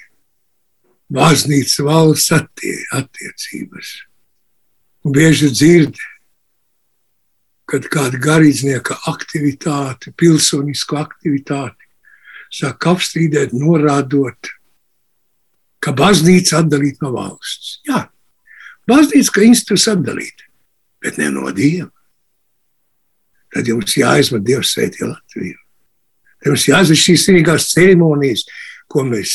baznīcas 1.11 1.83
valsts 1.85 2.33
attie, 2.35 2.79
attiecības. 2.97 3.93
Un 5.05 5.15
bieži 5.15 5.51
dzird 5.53 6.01
kad 7.71 7.87
kāda 7.87 8.19
garīdznieka 8.19 8.97
aktivitāte, 9.07 10.11
pilsonisku 10.19 10.97
aktivitāti 10.99 11.87
sāk 12.51 12.83
apstrīdēt, 12.91 13.53
norādot, 13.55 14.51
ka 15.81 15.93
baznīca 15.97 16.61
atdalīta 16.61 17.05
no 17.05 17.13
valsts. 17.15 17.79
Jā, 17.87 18.05
baznīca 18.89 19.35
kā 19.35 19.45
institūts 19.47 19.89
atdalīta, 19.95 20.47
bet 21.01 21.17
ne 21.21 21.31
no 21.33 21.49
Dieva. 21.55 21.89
Tad 23.51 23.67
jums 23.67 23.97
jāizmet 23.97 24.45
Dievs 24.47 24.75
sveitī 24.75 25.03
Latviju. 25.03 25.57
Tad 26.39 26.53
jums 26.53 26.67
jāizmet 26.69 27.01
šīs 27.01 27.25
svinīgās 27.25 27.71
ceremonijas, 27.73 28.45
ko 28.91 29.03
mēs 29.07 29.33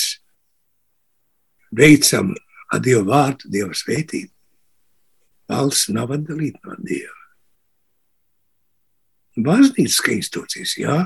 veicam 1.77 2.33
ar 2.73 2.81
Dievu 2.83 3.05
vārdu, 3.11 3.51
Dieva 3.53 3.77
svētību. 3.77 4.33
Valsts 5.51 5.93
nav 5.95 6.15
atdalīta 6.17 6.63
no 6.65 6.79
Dieva. 6.81 7.13
Baznīcas 9.37 10.01
institūcijas, 10.15 10.79
jā. 10.81 10.97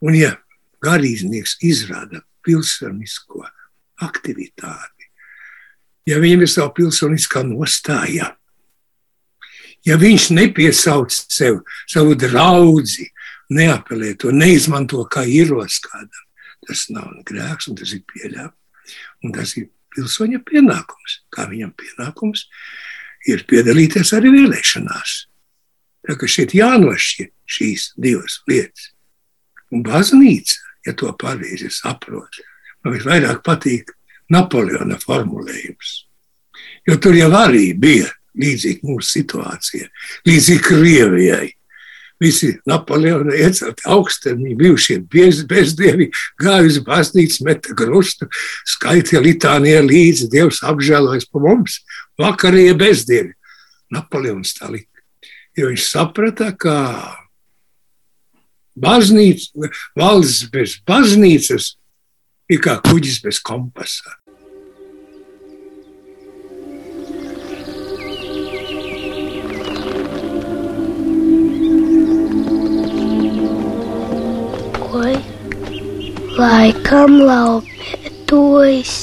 Un 0.00 0.16
ja 0.16 0.32
garīdznieks 0.84 1.58
izrāda 1.66 2.22
pilsonisko 2.46 3.44
aktivitāti, 4.04 5.10
ja 6.08 6.20
viņam 6.22 6.44
ir 6.44 6.50
sava 6.50 6.72
pilsoniskā 6.76 7.42
nostāja, 7.46 8.32
ja 9.86 9.96
viņš 10.00 10.30
nepiesauc 10.36 11.14
sev, 11.14 11.62
savu 11.88 12.16
draugu, 12.18 12.84
neapelē 13.52 14.16
to, 14.18 14.32
neizmanto 14.34 15.04
kā 15.10 15.24
ierocis 15.28 15.80
kādam, 15.84 16.24
tas 16.66 16.88
nav 16.90 17.12
grēks 17.26 17.70
un 17.70 17.78
tas 17.78 17.94
ir 17.94 18.02
pieļāvums. 18.10 18.62
Un 19.24 19.32
tas 19.34 19.54
ir 19.58 19.70
pilsoņa 19.94 20.42
pienākums. 20.46 21.20
Kā 21.32 21.46
viņam 21.50 21.72
pienākums 21.78 22.46
ir 23.30 23.46
piedalīties 23.48 24.12
arī 24.16 24.32
vēlēšanās. 24.34 25.14
Tā 26.06 26.14
kā 26.18 26.28
šeit 26.30 26.54
jānošķir 26.54 27.32
šīs 27.50 27.92
divas 27.98 28.40
lietas. 28.50 28.92
Un 29.74 29.82
baznīca, 29.86 30.60
ja 30.86 30.94
to 30.94 31.10
pareizi 31.18 31.70
saprot, 31.74 32.38
man 32.84 32.96
visvairāk 32.96 33.42
patīk 33.46 33.92
Napoleona 34.32 34.98
formulējums. 34.98 35.92
Jo 36.86 36.96
tur 37.02 37.14
jau 37.18 37.30
arī 37.36 37.70
bija 37.78 38.08
līdzīga 38.36 38.86
mūsu 38.86 39.20
situācija, 39.20 39.88
līdzīga 40.28 40.64
Krievijai. 40.66 41.50
Visi 42.22 42.54
Napoleona 42.64 43.34
iecelti 43.36 43.84
augstermiņi, 43.92 44.54
bijušie 44.56 44.96
bezdievi, 45.50 46.08
gāja 46.40 46.70
uz 46.70 46.78
baznīcu, 46.84 47.42
meta 47.44 47.76
krustu, 47.76 48.28
skaitīja 48.72 49.20
litānijā 49.20 49.82
līdzi, 49.84 50.30
Dievs 50.32 50.62
apžēlojas 50.64 51.28
par 51.28 51.44
mums, 51.44 51.82
vakarie 52.16 52.70
bezdievi. 52.78 53.34
Napoleons 53.92 54.56
tā 54.56 54.70
lika. 54.72 55.04
Jo 55.56 55.68
viņš 55.70 55.84
saprata, 55.90 56.50
ka 56.56 56.76
baznīca, 58.80 59.68
valsts 59.96 60.48
bez 60.52 60.78
baznīcas 60.88 61.74
ir 62.52 62.62
kā 62.62 62.76
kuģis 62.86 63.18
bez 63.24 63.40
kompasa. 63.42 64.14
Oi, 74.96 75.16
laikam 76.38 77.18
laupētojas. 77.26 78.96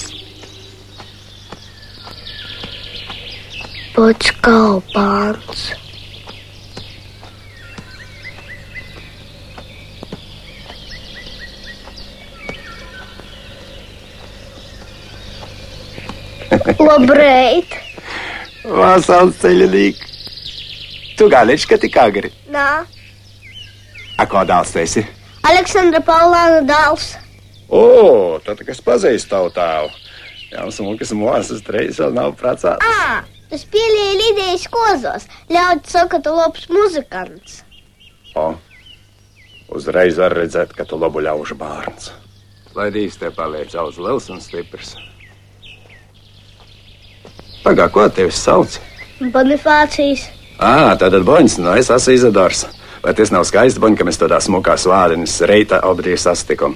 Pats 3.94 4.32
kalpāns. 4.42 5.68
Labrīt! 16.80 17.78
Vasals 18.64 19.40
ceļinieki. 19.42 20.12
Tu 21.18 21.28
galiņš, 21.30 21.66
ka 21.70 21.78
tik 21.82 21.98
agri. 22.02 22.32
Nā, 22.54 22.84
A 24.18 24.26
ko 24.30 24.44
dāls 24.46 24.72
tu 24.74 24.80
esi? 24.80 25.02
Aleksandra 25.50 26.00
Paulāna 26.06 26.62
dēls. 26.70 27.16
O, 27.74 28.40
tad, 28.46 28.62
kas 28.68 28.82
pazīst 28.86 29.30
tavu 29.32 29.50
tēvu. 29.56 29.90
Jā, 30.54 30.66
smukas 30.70 31.14
mūzes 31.18 31.64
reizes 31.74 32.00
vēl 32.00 32.14
nav 32.14 32.36
pracāts. 32.38 32.86
Ā, 32.86 33.24
tas 33.50 33.64
pielīja 33.74 34.14
lidējas 34.20 34.68
kozos. 34.72 35.26
Ļaudis 35.50 35.96
saka, 35.96 36.20
tu 36.22 36.36
labs 36.38 36.68
muzikants. 36.70 37.64
O, 38.38 38.52
uzreiz 39.74 40.22
var 40.22 40.38
redzēt, 40.38 40.76
ka 40.78 40.86
tu 40.86 41.00
labu 41.02 41.26
ļaužu 41.26 41.58
bērns. 41.58 42.12
Lai 42.78 42.88
dīs 42.94 43.18
te 43.22 43.34
paliec 43.34 43.74
daudz 43.74 43.98
liels 44.02 44.30
un 44.34 44.40
stiprs. 44.42 44.94
Pagā, 47.64 47.88
ko 47.92 48.06
tevi 48.12 48.32
sauc? 48.36 48.76
Bonifācijas. 49.34 50.26
Ā, 50.60 50.94
tātad 51.00 51.24
boņas, 51.28 51.58
no 51.64 51.76
es 51.80 51.90
esmu 51.94 52.16
Izadors. 52.18 52.66
Vai 53.04 53.14
tas 53.16 53.32
nav 53.36 53.46
skaisti, 53.48 53.82
boņ, 53.84 53.96
ka 54.00 54.08
mēs 54.08 54.20
tādā 54.22 54.40
smukā 54.44 54.76
svāriņas 54.80 55.38
reita 55.50 55.82
obdrī 55.88 56.16
sastikom? 56.20 56.76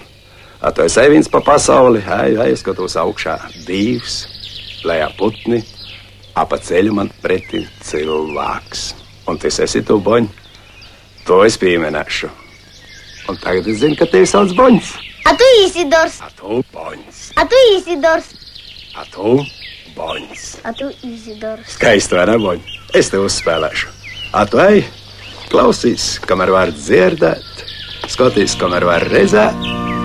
A 0.59 0.71
tu 0.73 0.83
esi 0.87 1.03
viens 1.11 1.29
pa 1.29 1.39
pasauli, 1.45 2.01
ej, 2.01 2.39
ej, 2.47 2.55
skatos 2.59 2.95
augšā, 2.99 3.35
divs, 3.67 4.23
lejā 4.87 5.11
putni, 5.19 5.61
apa 6.39 6.57
ceļu 6.57 6.95
man 6.97 7.11
pretī 7.23 7.61
cilvēks. 7.85 8.87
Un 9.27 9.37
tas 9.43 9.59
esi 9.63 9.83
tu, 9.85 9.99
boņ, 10.03 10.27
to 11.27 11.43
es 11.45 11.59
pieminēšu. 11.61 12.31
Un 13.27 13.39
tagad 13.43 13.67
es 13.67 13.81
zinu, 13.83 13.99
ka 13.99 14.07
tevi 14.09 14.27
sauc 14.27 14.55
boņs. 14.57 14.95
A 15.27 15.35
tu 15.35 15.47
Isidors! 15.65 16.21
A 16.23 16.31
tu 16.39 16.61
boņs, 16.73 17.23
A 17.35 17.43
tu 17.45 17.59
Isidors! 17.75 18.31
a 18.97 19.03
tu 19.11 19.35
boņs. 19.37 19.56
A 20.63 20.73
tu 20.77 20.89
Isidors! 21.03 21.73
Skaisti, 21.73 22.17
vai 22.17 22.27
ne, 22.29 22.37
boņ? 22.41 22.61
Es 22.97 23.09
tev 23.13 23.25
uzspēlēšu. 23.25 23.89
A 24.37 24.43
tu 24.49 24.61
ej, 24.61 24.83
klausīs, 25.49 26.17
kamēr 26.27 26.53
var 26.53 26.73
dzirdēt, 26.75 27.65
skatīs, 28.11 28.57
kamēr 28.61 28.85
var 28.87 29.07
redzēt. 29.09 29.96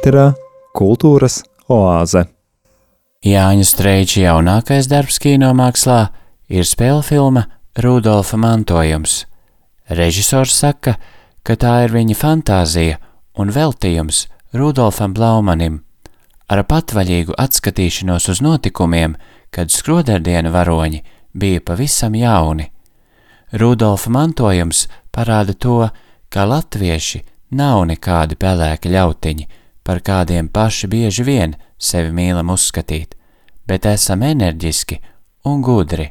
Ēterā 0.00 0.32
Kultūras 0.72 1.42
oāze. 1.68 2.22
Jāņa 3.20 3.64
Streiča 3.68 4.22
jaunākais 4.22 4.88
darbs 4.88 5.18
kinomākslā 5.20 6.08
ir 6.48 6.64
spēļu 6.64 7.02
filma 7.04 7.42
Rudolfa 7.76 8.38
mantojums. 8.40 9.26
Režisors 9.90 10.56
saka, 10.56 10.96
ka 11.44 11.56
tā 11.56 11.84
ir 11.84 11.92
viņa 11.92 12.16
fantāzija 12.16 12.96
un 13.36 13.52
veltījums 13.52 14.24
Rudolfam 14.56 15.12
Blaumanim, 15.12 15.82
ar 16.48 16.64
patvaļīgu 16.64 17.36
atskatīšanos 17.36 18.30
uz 18.32 18.40
notikumiem, 18.40 19.18
kad 19.52 19.68
skroderdiena 19.68 20.48
varoņi 20.48 21.04
bija 21.36 21.60
pavisam 21.60 22.16
jauni. 22.16 22.70
Rudolfa 23.52 24.16
mantojums 24.16 24.86
parāda 25.12 25.52
to, 25.52 25.90
ka 26.32 26.48
latvieši 26.48 27.26
nav 27.52 27.84
nekādi 27.90 28.38
pelēki 28.40 28.96
ļautiņi, 28.96 29.59
par 29.90 29.98
kādiem 30.06 30.46
paši 30.46 30.86
bieži 30.86 31.24
vien 31.26 31.56
sevi 31.74 32.12
mīlam 32.14 32.52
uzskatīt, 32.54 33.16
bet 33.66 33.88
esam 33.90 34.20
enerģiski 34.22 35.00
un 35.50 35.64
gudri. 35.66 36.04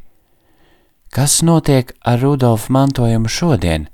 Kas 1.15 1.37
notiek 1.47 1.93
ar 2.03 2.19
Rudolfa 2.19 2.73
mantojumu 2.75 3.31
šodien? 3.31 3.85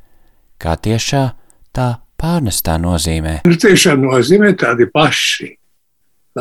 Kā 0.58 0.74
tiešā, 0.74 1.22
tā 1.70 1.86
pārnestā 2.18 2.80
nozīmē? 2.82 3.36
Ir 3.46 3.60
tiešām 3.62 4.08
nozīmē 4.08 4.56
tādi 4.58 4.90
paši 4.90 5.52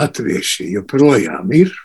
latvieši 0.01 0.71
joprojām 0.79 1.53
ir. 1.53 1.77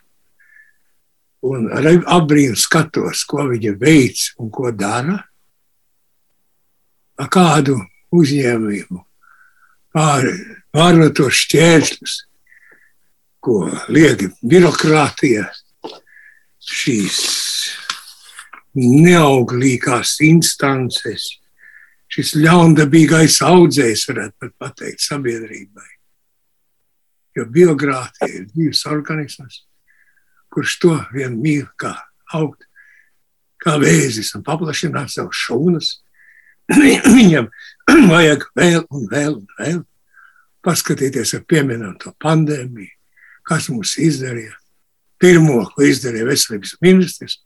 Un 1.44 1.68
ar 1.76 1.92
apbrīnu 1.92 2.56
skatos, 2.56 3.26
ko 3.28 3.50
viņa 3.52 3.76
veic 3.84 4.24
un 4.40 4.48
ko 4.48 4.72
dara. 4.72 5.20
Ar 7.20 7.32
kādu 7.36 7.76
uzņēmumu 8.16 9.04
pār, 9.96 10.28
pārvar 10.76 11.14
tos 11.16 11.44
šķēršļus, 11.46 12.16
ko 13.44 13.62
liek 13.94 14.26
birokrātija, 14.44 15.48
šīs 16.70 17.20
neauglīgās 18.80 20.18
instances, 20.26 21.30
šis 22.10 22.36
ļaundabīgais 22.40 23.40
audzējs, 23.46 24.06
varētu 24.10 24.36
pat 24.42 24.54
pateikt, 24.62 25.04
sabiedrībai. 25.06 25.88
Jo 27.38 27.46
biogrāfija 27.46 28.30
ir 28.42 28.48
dzīves 28.50 28.86
organisms, 28.90 29.64
kurš 30.54 30.78
to 30.82 30.96
vien 31.14 31.38
mīl 31.40 31.68
kā 31.80 31.94
augt, 32.36 32.66
kā 33.62 33.78
vēzis 33.82 34.34
un 34.38 34.46
paplašināt 34.46 35.14
savus 35.14 35.40
šūnas. 35.46 35.92
Viņam 37.18 37.50
vajag 38.14 38.46
vēl 38.58 38.84
un 38.90 39.08
vēl 39.12 39.36
un 39.40 39.48
vēl 39.60 39.80
paskatīties 40.66 41.36
ar 41.38 41.46
pieminam 41.50 41.96
to 42.00 42.12
pandēmiju, 42.22 42.92
kas 43.48 43.70
mums 43.72 43.96
izdarīja. 44.02 44.56
Pirmo, 45.20 45.62
ko 45.74 45.84
izdarīja 45.84 46.28
veselības 46.30 46.78
ministrs, 46.84 47.40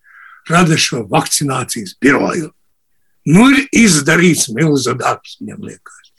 rada 0.49 0.77
šo 0.77 1.03
vakcinācijas 1.09 1.95
biroju. 2.01 2.51
Nu, 3.29 3.47
ir 3.49 3.63
izdarīts 3.85 4.49
milzu 4.53 4.93
darbs, 4.99 5.37
viņam 5.41 5.63
liekas. 5.69 6.11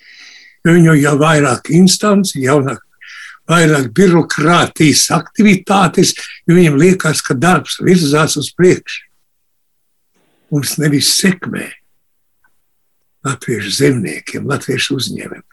Jo 0.65 0.75
viņu 0.75 0.97
jau 0.97 1.15
vairāk 1.21 1.69
instanci, 1.77 2.41
jaunāk, 2.47 2.81
vairāk 3.51 3.91
birokrātijas 3.95 5.05
aktivitātes, 5.15 6.15
jo 6.49 6.57
viņam 6.57 6.81
liekas, 6.81 7.21
ka 7.23 7.37
darbs 7.37 7.77
virzās 7.85 8.39
uz 8.41 8.51
priekšu. 8.57 9.05
Mums 10.55 10.79
nevis 10.81 11.13
sekmē 11.19 11.69
latviešu 13.25 13.73
zemniekiem, 13.79 14.47
latviešu 14.49 14.99
uzņēmumiem, 14.99 15.45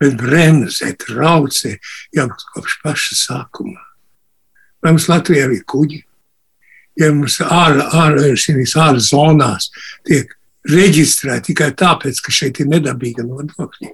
bet 0.00 0.16
bremzē, 0.20 0.94
traucē 1.04 1.76
jau 2.16 2.28
kopš 2.54 2.76
paša 2.84 3.18
sākuma. 3.20 3.80
Vai 4.80 4.94
mums 4.94 5.10
Latvijā 5.10 5.48
ir 5.52 5.64
kuģi? 5.68 6.00
Ja 7.00 7.10
mums 7.12 7.38
ārā, 7.44 7.86
ārā, 7.96 8.30
šīs 8.36 8.74
ārā 8.80 9.00
zonās 9.04 9.68
tiek 10.08 10.32
reģistrēti 10.68 11.52
tikai 11.52 11.70
tāpēc, 11.76 12.20
ka 12.24 12.32
šeit 12.34 12.60
ir 12.60 12.68
nedabīga 12.72 13.24
nodokļa. 13.24 13.92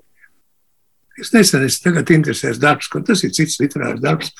Es 1.20 1.32
nesen 1.32 1.64
es 1.64 1.78
tagad 1.80 2.10
interesēs 2.12 2.60
darbs, 2.60 2.90
ko 2.92 3.00
tas 3.04 3.22
ir 3.24 3.32
cits 3.34 3.60
literārs 3.62 4.02
darbs, 4.02 4.32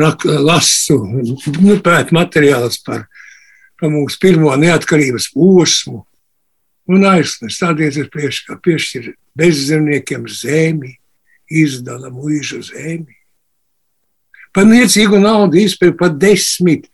rak, 0.00 0.24
lasu, 0.24 0.98
nu, 1.04 1.76
pēt 1.84 2.14
materiāls 2.16 2.80
par, 2.84 3.04
par 3.80 3.92
mūsu 3.92 4.18
pirmo 4.22 4.54
neatkarības 4.58 5.30
posmu, 5.34 6.02
un 6.90 7.06
aizsnes 7.06 7.58
tādēļ 7.60 8.02
ir 8.02 8.10
ka 8.46 8.58
piešķir 8.58 9.12
bezzemniekiem 9.38 10.26
zemi, 10.28 10.96
izdala 11.50 12.10
mūžu 12.10 12.62
zemi. 12.66 13.16
Par 14.54 14.66
niecīgu 14.66 15.20
naudu 15.22 15.60
izpēja 15.62 15.94
pat 15.98 16.16
desmit, 16.18 16.88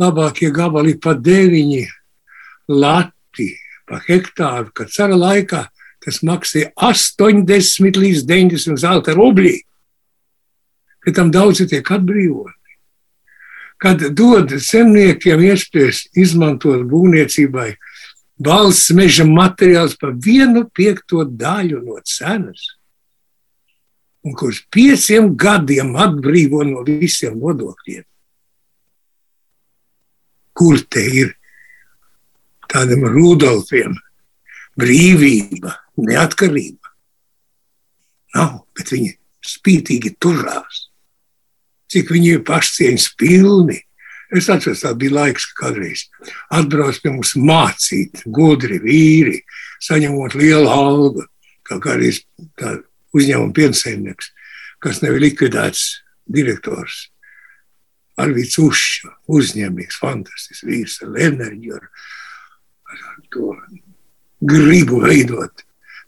labākie 0.00 0.50
gabali 0.52 0.96
pat 1.00 1.22
deviņi 1.24 1.86
lati 2.68 3.48
pa 3.88 4.00
hektāru, 4.04 4.72
kad 4.74 4.92
cara 4.92 5.16
laikā 5.16 5.64
tas 6.04 6.20
maksāja 6.26 6.70
80 6.76 7.98
līdz 7.98 8.26
90 8.28 8.82
zelta 8.82 9.14
rubļi. 9.16 9.56
Pēc 11.02 11.16
tam 11.16 11.32
daudzi 11.34 11.68
tiek 11.70 11.86
atbrīvoti. 11.86 12.52
Kad 13.82 14.02
dod 14.16 14.54
zemniekiem 14.56 15.42
iespējas 15.48 16.06
izmantot 16.16 16.86
būvniecībai 16.88 17.74
valsts 18.42 18.92
meža 18.96 19.24
materiāls 19.28 19.96
par 20.00 20.12
vienu 20.12 20.66
piekto 20.74 21.24
daļu 21.24 21.80
no 21.84 22.00
cenas, 22.04 22.74
un 24.26 24.34
kurš 24.36 24.64
pieciem 24.74 25.32
gadiem 25.38 25.94
atbrīvo 25.96 26.64
no 26.66 26.82
visiem 26.86 27.38
nodokļiem. 27.40 28.04
Kur 30.56 30.80
te 30.88 31.04
ir 31.04 31.34
tādam 32.72 33.04
Rudolfiem 33.12 33.94
brīvība, 34.76 35.72
neatkarība. 36.00 36.92
Nav, 38.36 38.60
bet 38.76 38.92
viņi 38.92 39.14
spītīgi 39.46 40.16
turās. 40.20 40.86
Cik 41.92 42.10
viņi 42.12 42.32
ir 42.34 42.44
pašcieņas 42.46 43.10
pilni. 43.20 43.78
Es 44.34 44.48
atceros, 44.50 44.82
tā 44.82 44.90
bija 44.98 45.14
laiks, 45.20 45.46
kad 45.52 45.70
kādreiz 45.70 46.06
atbrauc 46.54 46.98
pie 47.02 47.12
mums 47.14 47.36
mācīt, 47.38 48.24
gudri 48.26 48.80
vīri, 48.82 49.40
saņemot 49.86 50.34
lielu 50.38 50.70
algu, 50.70 51.26
kā 51.66 51.78
kādreiz 51.82 52.24
tā 52.58 52.78
uzņēmuma 53.16 53.54
piensaimnieks, 53.54 54.32
kas 54.82 55.02
nevar 55.04 55.22
likvidēts 55.22 55.84
direktors. 56.26 57.06
Arvīts 58.18 58.58
Ušs, 58.58 59.06
uzņēmīgs, 59.28 60.00
fantastisks 60.00 60.64
vīrs 60.66 60.96
ar 61.04 61.18
enerģiju, 61.28 61.78
ar, 61.78 61.88
ar 62.96 63.18
to 63.30 63.52
gribu 64.40 65.02
veidot 65.04 65.62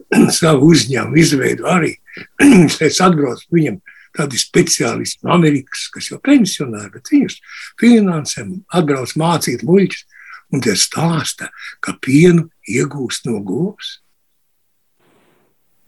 savu 0.40 0.72
uzņēmumu, 0.72 1.20
izveidu 1.20 1.68
arī. 1.70 1.94
Viņš 2.42 2.80
teica, 2.80 3.10
atbrauc 3.10 3.44
viņam 3.54 3.78
tādi 4.18 4.40
speciālisti 4.40 5.24
no 5.24 5.34
Amerikas, 5.36 5.86
kas 5.94 6.10
jau 6.10 6.18
pensionāri, 6.24 6.90
bet 6.96 7.10
viņus 7.12 7.38
finansē, 7.80 8.44
atbrauc 8.74 9.14
mācīt 9.20 9.64
muļķus, 9.66 10.04
un 10.52 10.64
tie 10.64 10.74
stāsta, 10.78 11.50
ka 11.84 11.96
pienu 12.02 12.48
iegūst 12.68 13.28
no 13.28 13.40
govs. 13.44 13.98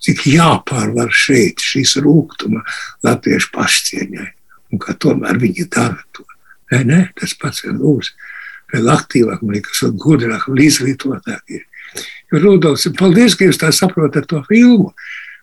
Cik 0.00 0.24
jāpārvar 0.32 1.10
šeit 1.12 1.60
šīs 1.60 1.98
rūkuma 2.00 2.62
latviešu 3.04 3.50
pašcieņai, 3.52 4.28
un 4.72 4.80
ka 4.80 4.96
tomēr 4.96 5.40
viņi 5.40 5.66
dara 5.72 6.00
to. 6.16 6.24
Nē, 6.70 6.84
nē, 6.86 7.00
tas 7.18 7.34
pats 7.36 7.64
ir 7.66 7.74
lūdzu. 7.74 8.14
Vēl 8.70 8.86
aktīvāk, 8.92 9.42
man 9.42 9.56
liekas, 9.56 9.82
un 9.88 9.96
gudrāk 9.98 10.46
un 10.48 10.60
izglītotāk. 10.62 11.56
Jo 12.30 12.40
Rudolfs, 12.40 12.86
paldies, 12.96 13.34
ka 13.34 13.48
jūs 13.48 13.58
tā 13.60 13.72
saprotat 13.74 14.28
to 14.30 14.40
filmu. 14.46 14.92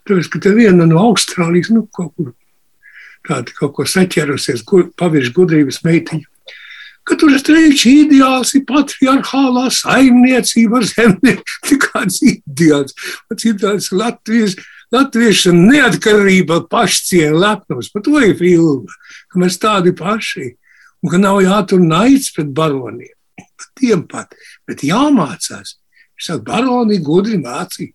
Tāpēc, 0.07 0.29
ka 0.31 0.41
te 0.45 0.53
viena 0.55 0.87
no 0.87 1.01
Austrālijas, 1.09 1.69
nu, 1.75 1.83
kaut 1.91 2.13
kur 2.15 2.31
tāda 3.27 3.53
kaut 3.57 3.75
ko 3.77 3.85
saķerusies, 3.87 4.65
pavirš 4.99 5.33
gudrības 5.35 5.81
meitiņa. 5.85 6.27
Ka 7.07 7.15
tur 7.15 7.31
strīčs 7.39 7.85
ideāls 7.87 8.51
ir 8.57 8.65
patriarchālā 8.67 9.69
saimniecība 9.71 10.81
ar 10.81 10.87
zemnieku. 10.89 11.45
Kāds 11.85 12.19
ideāls. 12.25 12.97
Pats 13.29 13.47
ideāls 13.47 13.87
Latvijas, 13.95 14.57
latvieša 14.91 15.53
neatkarība, 15.55 16.65
pašcieņa, 16.71 17.39
lepnums. 17.45 17.91
Par 17.93 18.03
to 18.03 18.19
ir 18.19 18.35
filma, 18.39 18.99
ka 19.31 19.39
mēs 19.39 19.59
tādi 19.63 19.95
paši. 19.95 20.51
Un 21.05 21.13
ka 21.13 21.21
nav 21.21 21.39
jātur 21.45 21.79
naids 21.79 22.33
pret 22.35 22.51
baroniem. 22.57 23.13
Pat 23.37 23.69
tiem 23.79 24.03
pat. 24.09 24.35
Bet 24.67 24.83
jāmācās 24.83 25.77
Viņš 26.17 26.31
saka, 26.31 26.43
baroni 26.49 26.97
gudri 27.05 27.37
mācīja. 27.37 27.93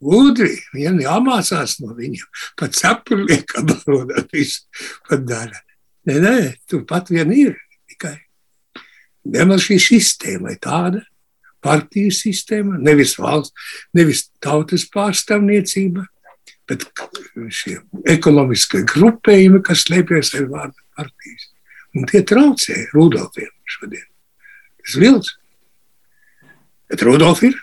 Gudri, 0.00 0.54
viņam 0.72 1.00
jāmācās 1.04 1.76
no 1.82 1.94
viņiem. 1.96 2.24
Pat 2.58 2.76
cepuri 2.78 3.26
liekam 3.28 3.68
baronā 3.68 4.24
visu 4.32 4.64
pat 5.08 5.26
dara. 5.28 5.60
Nē, 6.08 6.16
nē, 6.24 6.36
tur 6.70 6.86
pat 6.88 7.12
vien 7.12 7.32
ir 7.36 7.54
tikai. 7.90 8.16
Nemaz 9.30 9.66
šī 9.66 9.76
sistēma 9.84 10.54
ir 10.54 10.60
tāda, 10.64 11.02
partiju 11.60 12.12
sistēma, 12.14 12.78
nevis 12.80 13.18
valsts, 13.20 13.52
nevis 13.92 14.24
tautas 14.40 14.86
pārstāvniecība, 14.88 16.06
bet 16.70 16.86
šie 17.52 17.76
ekonomiskie 18.08 18.86
grupējumi, 18.88 19.60
kas 19.66 19.84
slēpjas 19.84 20.32
aiz 20.38 20.48
vārda 20.48 20.86
partijas. 20.96 21.50
Un 21.98 22.06
tie 22.08 22.22
traucē 22.24 22.86
Rudolfiem 22.94 23.50
šodien. 23.68 24.06
Tas 24.80 24.96
ir 24.96 25.04
vilks. 25.04 25.34
Bet 26.90 27.04
Rudolf 27.04 27.42
ir. 27.44 27.58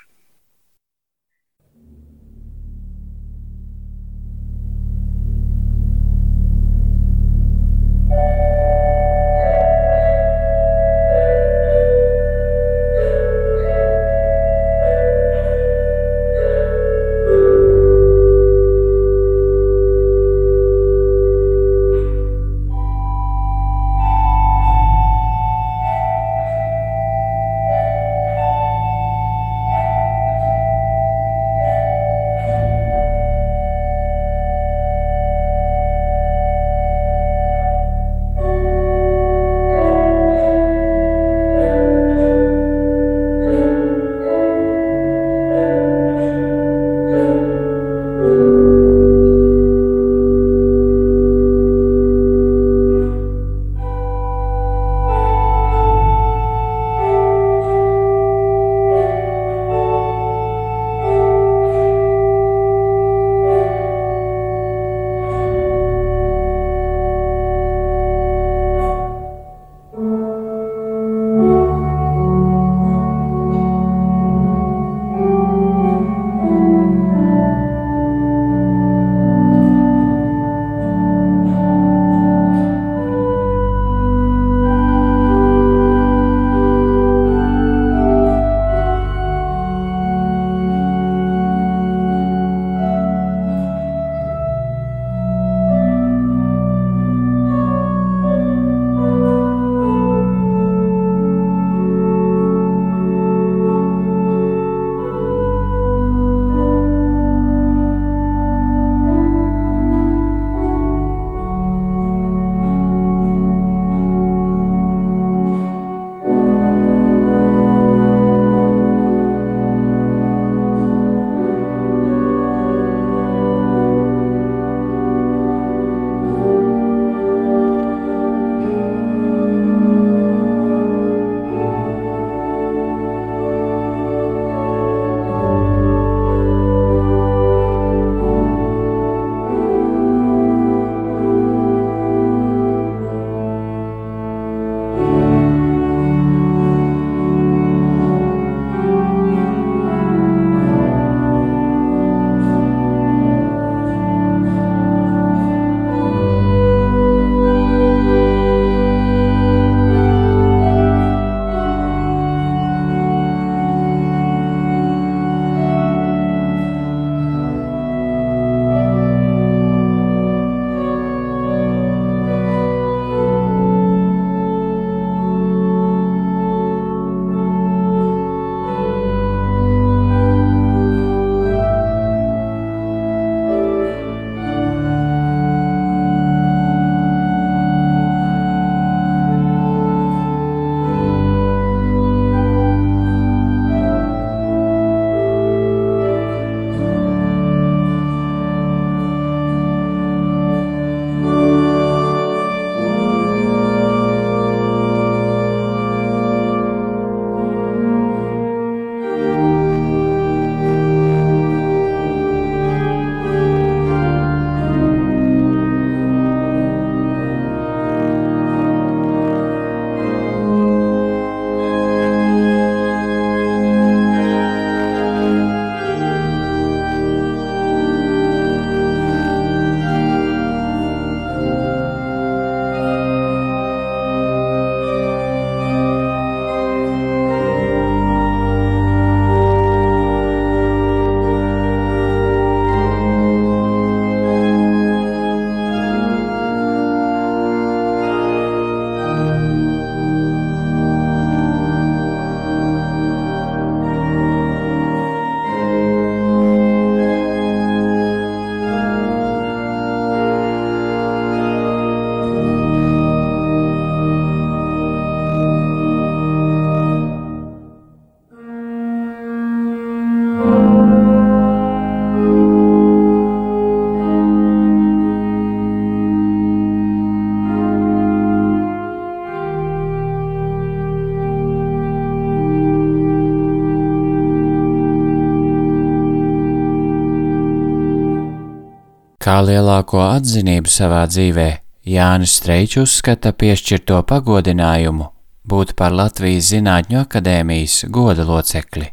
Kā 289.28 289.42
lielāko 289.44 290.00
atzinību 290.00 290.72
savā 290.72 291.02
dzīvē 291.12 291.46
Jānis 291.92 292.38
Streičs 292.38 292.78
uzskata 292.80 293.34
piešķirto 293.36 293.98
pagodinājumu 294.08 295.10
būt 295.52 295.74
par 295.76 295.92
Latvijas 295.92 296.54
Zinātņu 296.54 297.02
akadēmijas 297.02 297.74
goda 297.92 298.24
locekli, 298.24 298.86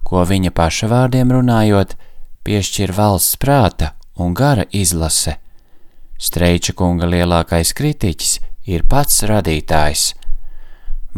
ko 0.00 0.22
viņa 0.30 0.54
paša 0.56 0.88
vārdiem 0.88 1.34
runājot, 1.36 1.92
piešķir 2.48 2.94
valsts 2.96 3.36
prāta 3.36 3.90
un 4.16 4.32
gara 4.32 4.64
izlase. 4.72 5.34
Streiča 6.16 6.72
kunga 6.72 7.10
lielākais 7.12 7.74
kritiķis 7.76 8.32
ir 8.72 8.86
pats 8.88 9.26
radītājs. 9.28 10.06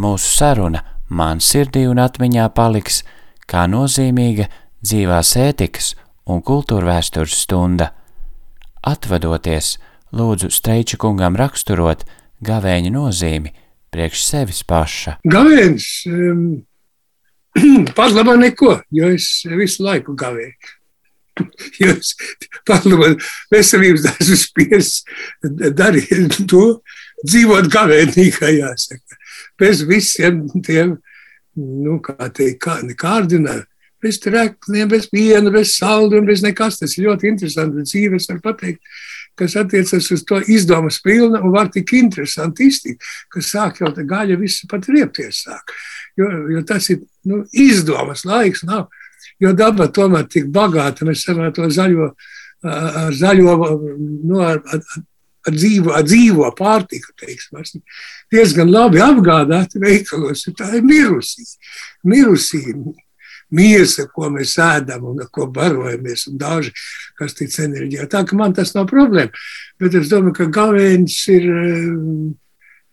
Mūsu 0.02 0.32
saruna 0.32 0.82
man 1.06 1.38
sirdī 1.38 1.84
un 1.86 2.02
atmiņā 2.02 2.48
paliks 2.58 3.04
kā 3.46 3.68
nozīmīga 3.70 4.50
dzīvās 4.82 5.36
ētikas 5.46 5.92
un 6.26 6.42
kultūrvēstures 6.42 7.38
stunda. 7.46 7.92
Atvadoties, 8.88 9.76
lūdzu 10.16 10.48
Streiča 10.52 10.96
kungam 11.00 11.36
raksturot 11.36 12.06
gavēņa 12.44 12.92
nozīmi 12.94 13.52
priekš 13.92 14.22
sevis 14.24 14.62
paša. 14.64 15.18
Gavēns 15.28 15.88
um, 16.08 16.42
pat 17.96 18.14
labā 18.16 18.38
neko, 18.40 18.78
jo 18.94 19.10
es 19.12 19.28
visu 19.60 19.84
laiku 19.84 20.16
gavēju. 20.18 20.74
Pat 22.66 22.82
labā 22.88 23.12
veselības 23.52 24.08
dažu 24.08 24.38
spies 24.40 24.88
darīt 25.78 26.40
to, 26.50 26.80
dzīvot 27.22 27.68
gavēnī, 27.70 28.24
kā 28.34 28.50
jāsaka. 28.50 29.20
Bez 29.60 29.84
visiem 29.86 30.48
tiem, 30.66 30.96
nu, 31.54 32.00
kā 32.02 32.32
teikt, 32.34 32.58
kā, 32.64 32.80
kārdinājumiem 32.98 33.67
bez 34.02 34.20
trekniem, 34.22 34.88
bez 34.90 35.08
piena, 35.10 35.50
bez 35.50 35.74
saldu 35.76 36.18
un 36.20 36.26
bez 36.28 36.42
nekas. 36.44 36.80
Tas 36.80 36.96
ir 36.98 37.08
ļoti 37.08 37.32
interesanti 37.32 37.86
dzīves, 37.86 38.28
var 38.32 38.42
pateikt, 38.44 38.82
kas 39.38 39.56
attiecas 39.58 40.10
uz 40.14 40.24
to 40.26 40.40
izdomas 40.50 41.00
pilna 41.02 41.40
un 41.42 41.54
var 41.54 41.70
tik 41.72 41.92
interesanti 41.98 42.68
iztikt, 42.70 43.04
ka 43.32 43.42
sāk 43.44 43.82
jau 43.82 43.92
tā 43.94 44.06
gaļa 44.08 44.38
visu 44.40 44.68
pat 44.70 44.88
riepties 44.90 45.44
sāk. 45.46 45.74
Jo, 46.18 46.30
jo 46.54 46.62
tas 46.66 46.88
ir 46.90 47.04
nu, 47.28 47.44
izdomas 47.52 48.24
laiks, 48.26 48.64
nav, 48.66 48.88
jo 49.42 49.52
daba 49.54 49.86
tomēr 49.94 50.26
tik 50.30 50.50
bagāta, 50.54 51.06
mēs 51.06 51.26
varam 51.28 51.54
to 51.54 51.68
zaļo, 51.70 52.10
ar 52.66 53.14
zaļo, 53.14 53.54
nu, 54.26 54.40
ar, 54.42 54.58
ar, 54.66 54.82
ar 55.46 55.54
dzīvo, 55.54 55.92
ar 55.94 56.06
dzīvo 56.06 56.48
pārtiku, 56.58 57.14
teiksim, 57.20 57.82
diezgan 58.34 58.72
labi 58.72 59.02
apgādāti 59.04 59.82
veikalos, 59.82 60.48
tā 60.58 60.72
ir 60.80 60.86
mirusī. 60.86 61.46
mirusī 62.04 62.64
miesa, 63.54 64.06
ko 64.12 64.28
mēs 64.32 64.56
ēdam 64.60 65.06
un 65.12 65.22
ko 65.32 65.48
barojamies, 65.52 66.26
un 66.30 66.38
daži, 66.40 66.72
kas 67.18 67.36
tic 67.38 67.54
enerģijā. 67.64 68.08
Tā 68.10 68.24
ka 68.28 68.36
man 68.38 68.54
tas 68.56 68.74
nav 68.76 68.88
problēma. 68.90 69.32
Bet 69.80 69.96
es 69.98 70.10
domāju, 70.12 70.36
ka 70.40 70.48
gavēnis 70.58 71.18
ir 71.32 71.48
um, 71.52 72.32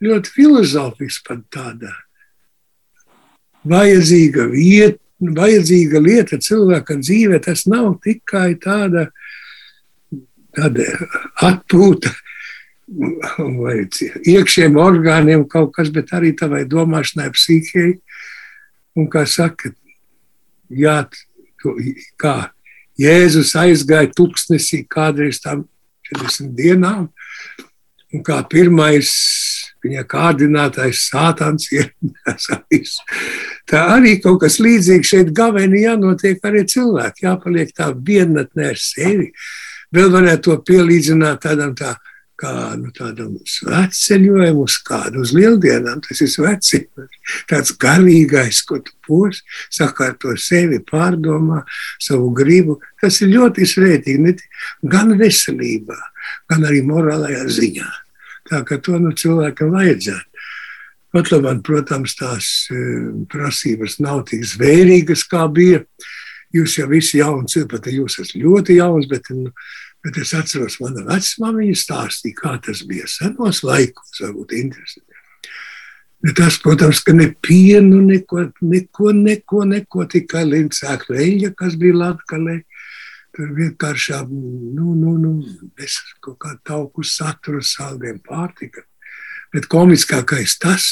ļoti 0.03 0.35
filozofisks 0.35 1.23
pat 1.27 1.43
tādā. 1.53 1.93
Vajadzīga 3.65 4.45
vieta, 4.51 5.01
vajadzīga 5.19 6.01
lieta 6.03 6.39
cilvēka 6.43 6.99
dzīvē, 7.01 7.39
tas 7.47 7.65
nav 7.71 7.95
tikai 8.03 8.53
tāda, 8.61 9.09
tāda 10.55 10.85
atpūta 11.43 12.13
vai 12.85 13.79
iekšējiem 14.29 14.75
orgāniem 14.77 15.47
kaut 15.49 15.73
kas, 15.73 15.89
bet 15.89 16.13
arī 16.13 16.35
tavai 16.37 16.65
domāšanai, 16.69 17.31
psihijai. 17.33 17.95
Un 18.95 19.09
kā 19.11 19.25
saka, 19.27 19.73
jā, 20.69 20.97
kā 22.21 22.35
Jēzus 22.99 23.51
aizgāja 23.59 24.11
tuksnesī 24.15 24.85
kādreiz 24.87 25.41
tam 25.43 25.65
40 26.13 26.53
dienām, 26.55 27.09
un 28.13 28.23
kā 28.23 28.39
pirmais 28.47 29.11
viņa 29.85 30.05
kārdinātājs 30.09 31.03
sātans 31.09 31.67
ieradās. 31.75 32.97
Tā 33.69 33.83
arī 33.97 34.15
kaut 34.23 34.41
kas 34.45 34.59
līdzīgs 34.63 35.11
šeit 35.11 35.31
gavēni 35.35 35.83
jānotiek 35.83 36.43
arī 36.45 36.63
cilvēki, 36.69 37.25
jāpaliek 37.27 37.73
tā 37.75 37.91
vienatnē 37.93 38.71
ar 38.71 38.81
sevi. 38.81 39.31
Vēl 39.95 40.11
varētu 40.13 40.49
to 40.49 40.57
pielīdzināt 40.67 41.43
tādam 41.45 41.75
tā 41.77 41.95
kā 42.39 42.51
nu, 42.79 42.91
tādam 42.95 43.35
svētceļojumam, 43.47 44.61
uz 44.65 44.77
kādu 44.85 45.23
uz 45.23 45.33
lieldienām. 45.35 46.01
Tas 46.05 46.21
ir 46.23 46.31
svētceļojums, 46.33 47.19
tāds 47.51 47.75
garīgais, 47.81 48.61
ko 48.67 48.81
tu 48.83 48.95
pos, 49.07 49.41
sakārto 49.73 50.35
sevi, 50.39 50.81
pārdomā 50.83 51.63
savu 52.03 52.31
gribu. 52.35 52.79
Tas 53.01 53.21
ir 53.23 53.33
ļoti 53.35 53.67
svētīgi, 53.71 54.35
gan 54.91 55.15
veselībā, 55.19 55.99
gan 56.51 56.67
arī 56.67 56.83
morālajā 56.87 57.45
ziņā. 57.59 57.91
Tā 58.51 58.61
kā 58.67 58.77
to 58.83 58.99
nu, 59.01 59.13
cilvēkam 59.17 59.73
vajadzētu. 59.73 60.35
Pat 61.15 61.31
labāk, 61.31 61.61
protams, 61.63 62.11
tās 62.19 62.47
e, 62.67 62.77
prasības 63.31 64.01
nav 64.03 64.25
tik 64.27 64.43
zvērīgas, 64.45 65.23
kā 65.31 65.45
bija. 65.47 65.79
Jūs 66.55 66.75
jau 66.77 66.89
visi 66.91 67.21
jauns, 67.21 67.55
pat 67.71 67.87
jūs 67.91 68.19
esat 68.19 68.35
ļoti 68.39 68.77
jauns, 68.77 69.07
bet 69.11 69.31
nu, 69.31 69.53
Bet 70.05 70.19
es 70.21 70.35
atceros, 70.37 70.77
mana 70.83 71.01
vecmāmiņa 71.07 71.77
stāstīja, 71.81 72.37
kā 72.37 72.51
tas 72.61 72.83
bija 72.85 73.07
senos 73.09 73.63
laikos, 73.65 74.19
varbūt 74.21 74.53
interesanti. 74.59 75.15
Tas, 76.37 76.57
protams, 76.61 77.01
ka 77.05 77.13
ne 77.13 77.27
pienu, 77.41 77.99
neko, 78.05 78.47
neko, 78.65 79.11
neko, 79.13 79.63
neko 79.69 80.05
tikai 80.09 80.43
līdzsēklu 80.49 81.17
eļļa, 81.21 81.51
kas 81.57 81.77
bija 81.81 81.97
latkalē. 82.01 82.59
Tur 83.35 83.51
vienkārši, 83.57 84.19
nu, 84.29 84.93
nu, 84.95 85.15
nu, 85.21 85.33
bez 85.77 85.97
kaut 86.23 86.37
kā 86.41 86.53
tauku 86.65 87.03
satura, 87.05 87.61
saldiem 87.65 88.21
pārtika. 88.25 88.85
Bet 89.53 89.67
komiskākais 89.69 90.57
tas, 90.61 90.87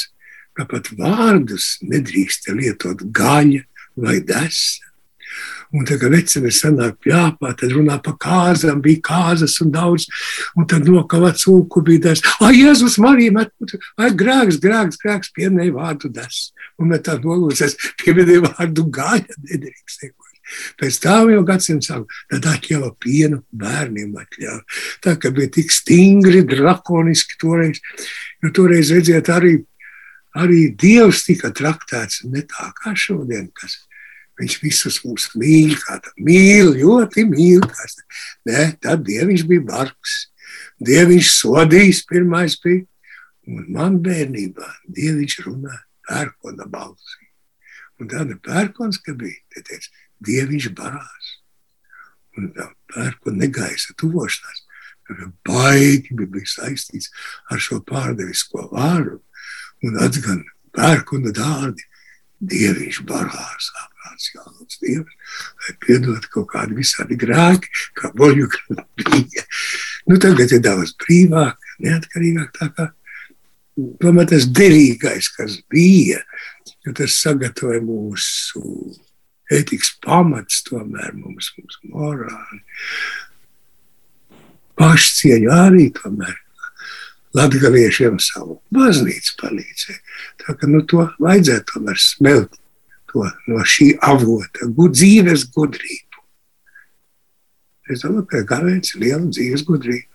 ka 0.54 0.66
pat 0.70 0.90
vārdus 0.98 1.76
nedrīkst 1.86 2.50
lietot 2.54 3.06
gaļa 3.14 3.64
vai 3.98 4.18
desa 4.26 4.93
Un 5.74 5.86
tad, 5.88 5.98
kad 5.98 6.12
vecene 6.14 6.52
sanāk 6.54 7.00
pļāpā, 7.02 7.50
tad 7.58 7.72
runā 7.74 7.96
par 8.02 8.14
kāzām, 8.22 8.78
bija 8.84 9.02
kāzas 9.08 9.56
un 9.64 9.72
daudz, 9.74 10.06
un 10.54 10.68
tad 10.70 10.86
nokavā 10.86 11.32
cūku 11.40 11.82
bija 11.86 12.10
des. 12.10 12.22
Ai, 12.44 12.52
Jēzus, 12.60 13.00
Marija, 13.02 13.34
met, 13.34 13.50
ai, 13.98 14.12
grēks, 14.14 14.60
grēks, 14.62 15.00
grēks, 15.02 15.32
pieminēja 15.34 15.74
vārdu 15.74 16.12
des. 16.14 16.44
Un 16.78 16.92
mēs 16.92 17.02
tā 17.08 17.16
nolūsies, 17.18 17.74
pieminēja 18.04 18.44
vārdu 18.46 18.86
gāja, 18.94 19.40
nedrīkst 19.50 20.06
neko. 20.06 20.30
Pēc 20.80 20.98
tam 21.00 21.30
jau 21.32 21.42
gadsimts 21.48 21.88
sāk, 21.88 22.04
tad 22.30 22.46
atļāva 22.50 22.90
pienu 23.00 23.40
bērniem 23.56 24.12
atļāva. 24.20 24.60
Tā 25.04 25.14
kā 25.20 25.32
bija 25.34 25.52
tik 25.56 25.72
stingri, 25.72 26.42
drakoniski 26.48 27.38
toreiz, 27.40 27.80
jo 28.44 28.52
toreiz 28.54 28.92
redziet 28.94 29.30
arī, 29.32 29.56
arī 30.36 30.68
Dievs 30.78 31.24
tika 31.26 31.50
traktēts 31.54 32.22
ne 32.28 32.44
tā 32.50 32.70
kā 32.76 32.92
šodien, 32.98 33.48
kas 33.56 33.80
Viņš 34.40 34.54
visus 34.64 34.96
mūs 35.04 35.28
mīl, 35.38 35.76
kā 35.78 36.00
tā 36.02 36.10
mīl, 36.18 36.72
ļoti 36.80 37.22
mīl. 37.30 37.62
Nē, 38.48 38.64
tad 38.82 39.04
Dieviņš 39.06 39.44
bija 39.50 39.66
bargs. 39.68 40.16
Dieviņš 40.82 41.30
sodījis 41.36 42.02
pirmais 42.10 42.58
bija. 42.62 42.82
Un 43.46 43.68
man 43.76 44.00
bērnībā 44.02 44.66
Dieviņš 44.96 45.38
runā 45.46 45.76
pērkona 46.08 46.66
balsī. 46.70 47.28
Un 48.00 48.10
tāda 48.10 48.34
pērkons, 48.42 48.98
ka 49.04 49.14
bija, 49.14 49.38
te 49.54 49.62
teica, 49.68 49.90
Dieviņš 50.26 50.70
barās. 50.74 51.30
Un 52.34 52.50
tā 52.56 52.68
pērkona 52.90 53.44
negaisa 53.44 53.94
tuvošanās. 54.00 54.64
Baigi 55.46 56.16
bija 56.16 56.48
saistīts 56.48 57.12
ar 57.52 57.62
šo 57.62 57.78
pārdevisko 57.86 58.66
vārdu. 58.72 59.20
Un 59.84 60.00
atgan 60.02 60.42
pērkona 60.74 61.30
dārdi. 61.36 61.86
Dieviņš 62.44 63.04
barās 63.06 63.70
ārprāts, 64.04 64.32
jālūdz 64.34 64.78
Dievs, 64.82 65.14
lai 65.64 65.74
piedod 65.80 66.26
kaut 66.32 66.50
kādi 66.52 66.76
visādi 66.76 67.16
grēki, 67.16 67.68
kā 67.94 68.12
boļu 68.14 68.48
bija. 68.96 69.44
Nu, 70.04 70.18
tagad 70.20 70.52
ir 70.52 70.60
daudz 70.60 70.92
brīvāk, 71.00 71.56
neatkarīgāk 71.80 72.50
tā 72.58 72.66
kā 72.76 72.90
tomēr 74.02 74.26
tas 74.28 74.44
derīgais, 74.44 75.30
kas 75.32 75.62
bija, 75.72 76.18
jo 76.84 76.92
tas 76.92 77.16
sagatavoja 77.22 77.80
mūsu 77.80 78.60
ētikas 79.48 79.94
pamats, 80.04 80.60
tomēr 80.68 81.14
mums, 81.16 81.54
mums 81.56 81.78
morāli. 81.88 82.60
Pašcieņu 84.76 85.54
arī 85.56 85.88
tomēr 85.96 86.36
latgaliešiem 87.34 88.20
savu 88.20 88.58
baznīcu 88.76 89.38
palīdzēja. 89.40 90.02
Tā 90.44 90.58
ka 90.60 90.68
nu, 90.68 90.84
to 90.84 91.08
vajadzētu 91.16 91.78
tomēr 91.78 92.04
smelt 92.04 92.60
to, 93.14 93.28
no 93.50 93.62
šī 93.62 93.92
avota, 94.02 94.66
gud, 94.74 94.96
dzīves 94.98 95.46
gudrību. 95.54 96.24
Es 97.94 98.02
domāju, 98.02 98.26
ka 98.32 98.42
Gavēns 98.48 98.94
ir 98.94 99.04
liela 99.04 99.28
dzīves 99.28 99.64
gudrība. 99.68 100.10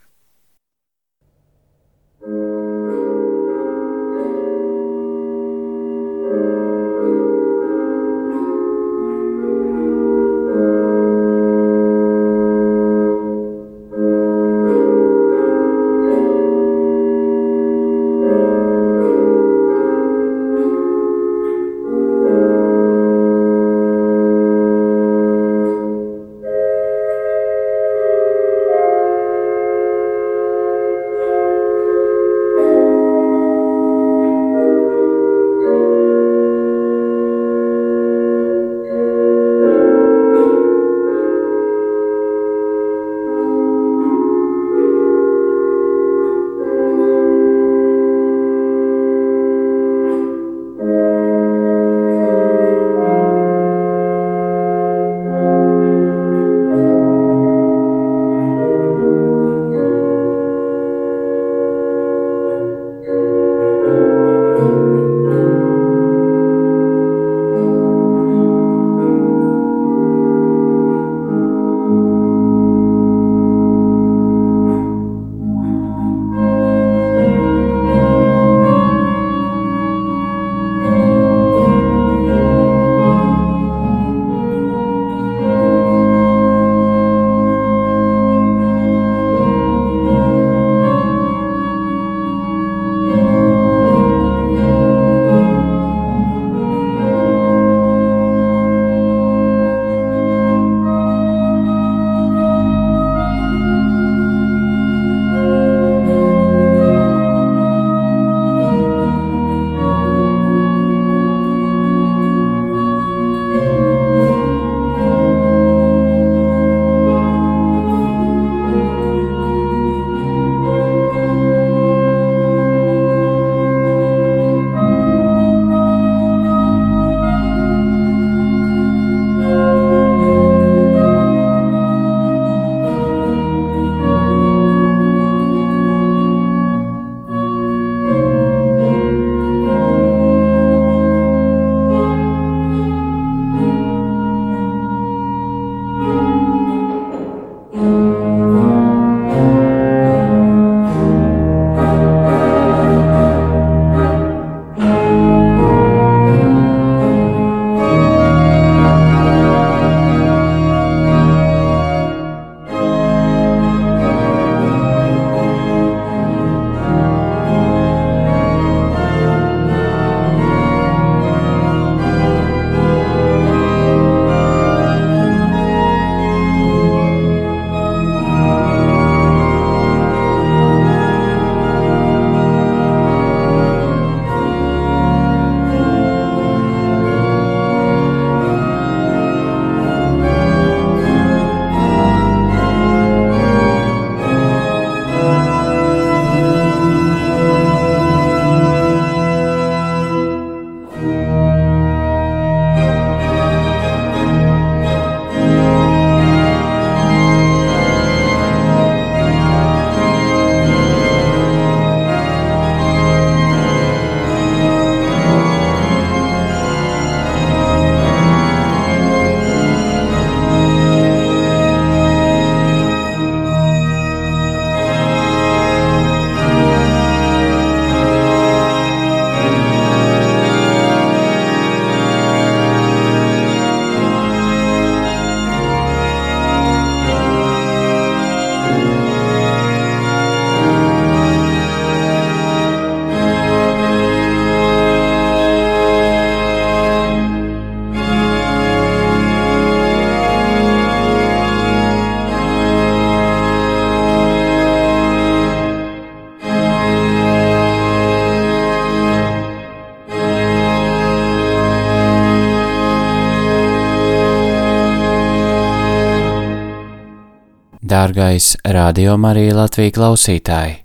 Dārgais 267.99 268.53
radio 268.63 269.17
Marija 269.19 269.57
Latvija 269.57 269.91
klausītāji! 269.91 270.75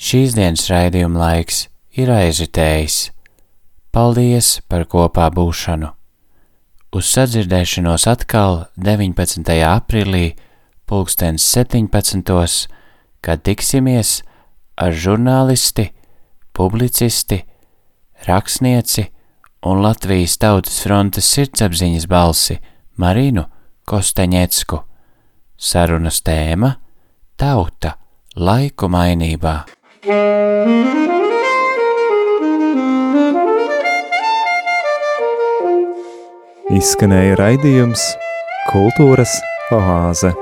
Šīs 0.00 0.32
dienas 0.32 0.62
raidījuma 0.70 1.18
laiks 1.20 1.56
ir 1.98 2.08
aizritējis. 2.08 2.94
Paldies 3.92 4.46
par 4.70 4.86
kopā 4.88 5.26
būšanu! 5.34 5.90
Uz 6.96 7.10
sadzirdēšanos 7.10 8.06
atkal 8.08 8.62
19. 8.80 9.50
aprīlī, 9.66 10.30
pulkstens 10.88 11.44
17. 11.52 12.64
kad 13.20 13.42
tiksimies 13.44 14.22
ar 14.80 14.96
žurnālisti, 15.04 15.90
publicisti, 16.56 17.42
rakstnieci 18.30 19.04
un 19.68 19.84
Latvijas 19.84 20.38
Tautas 20.40 20.80
frontes 20.86 21.28
sirdsapziņas 21.34 22.08
balsi 22.08 22.56
Marinu 22.96 23.44
Kosteņecku. 23.84 24.80
Sarunas 25.62 26.16
tēma- 26.26 26.72
Tauta 27.40 27.92
laiku 28.34 28.88
mainībā. 28.90 29.52
Izskanēja 36.82 37.38
raidījums 37.38 38.08
Kultūras 38.72 39.36
oāze. 39.70 40.34